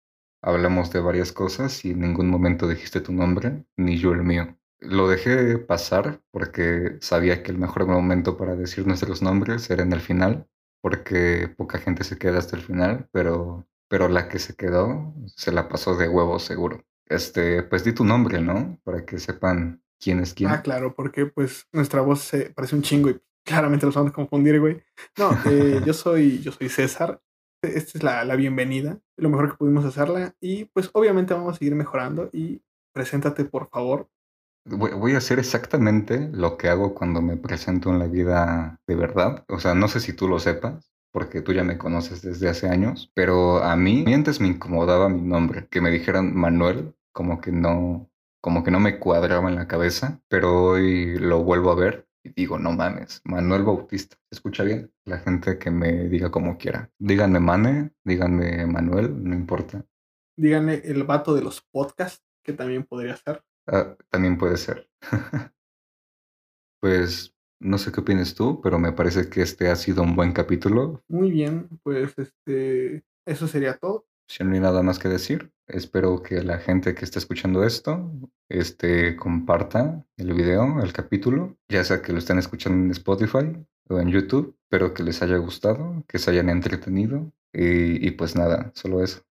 [0.41, 4.57] Hablamos de varias cosas y en ningún momento dijiste tu nombre, ni yo el mío.
[4.79, 9.93] Lo dejé pasar porque sabía que el mejor momento para decir nuestros nombres era en
[9.93, 10.47] el final,
[10.81, 15.51] porque poca gente se queda hasta el final, pero, pero la que se quedó se
[15.51, 16.83] la pasó de huevo seguro.
[17.07, 18.79] Este, pues di tu nombre, ¿no?
[18.83, 20.49] Para que sepan quién es quién.
[20.51, 24.15] Ah, claro, porque pues nuestra voz se parece un chingo y claramente los vamos a
[24.15, 24.83] confundir, güey.
[25.17, 27.21] No, eh, yo soy, yo soy César.
[27.61, 31.57] Esta es la, la bienvenida, lo mejor que pudimos hacerla y pues obviamente vamos a
[31.57, 32.61] seguir mejorando y
[32.93, 34.09] preséntate por favor.
[34.65, 39.45] Voy a hacer exactamente lo que hago cuando me presento en la vida de verdad.
[39.47, 42.67] O sea, no sé si tú lo sepas, porque tú ya me conoces desde hace
[42.67, 47.51] años, pero a mí antes me incomodaba mi nombre, que me dijeran Manuel, como que
[47.51, 48.09] no,
[48.41, 52.29] como que no me cuadraba en la cabeza, pero hoy lo vuelvo a ver y
[52.29, 54.91] digo, no mames, Manuel Bautista, escucha bien?
[55.05, 56.91] La gente que me diga como quiera.
[56.99, 59.85] Díganme Mane, díganme Manuel, no importa.
[60.37, 63.43] Díganme el vato de los podcasts, que también podría ser.
[63.67, 64.89] Ah, también puede ser.
[66.79, 70.31] pues no sé qué opinas tú, pero me parece que este ha sido un buen
[70.31, 71.03] capítulo.
[71.07, 74.05] Muy bien, pues este, eso sería todo.
[74.27, 78.11] Si no hay nada más que decir, espero que la gente que está escuchando esto
[78.49, 83.99] este, comparta el video, el capítulo, ya sea que lo estén escuchando en Spotify o
[83.99, 84.57] en YouTube.
[84.63, 89.26] Espero que les haya gustado, que se hayan entretenido y, y pues nada, solo eso.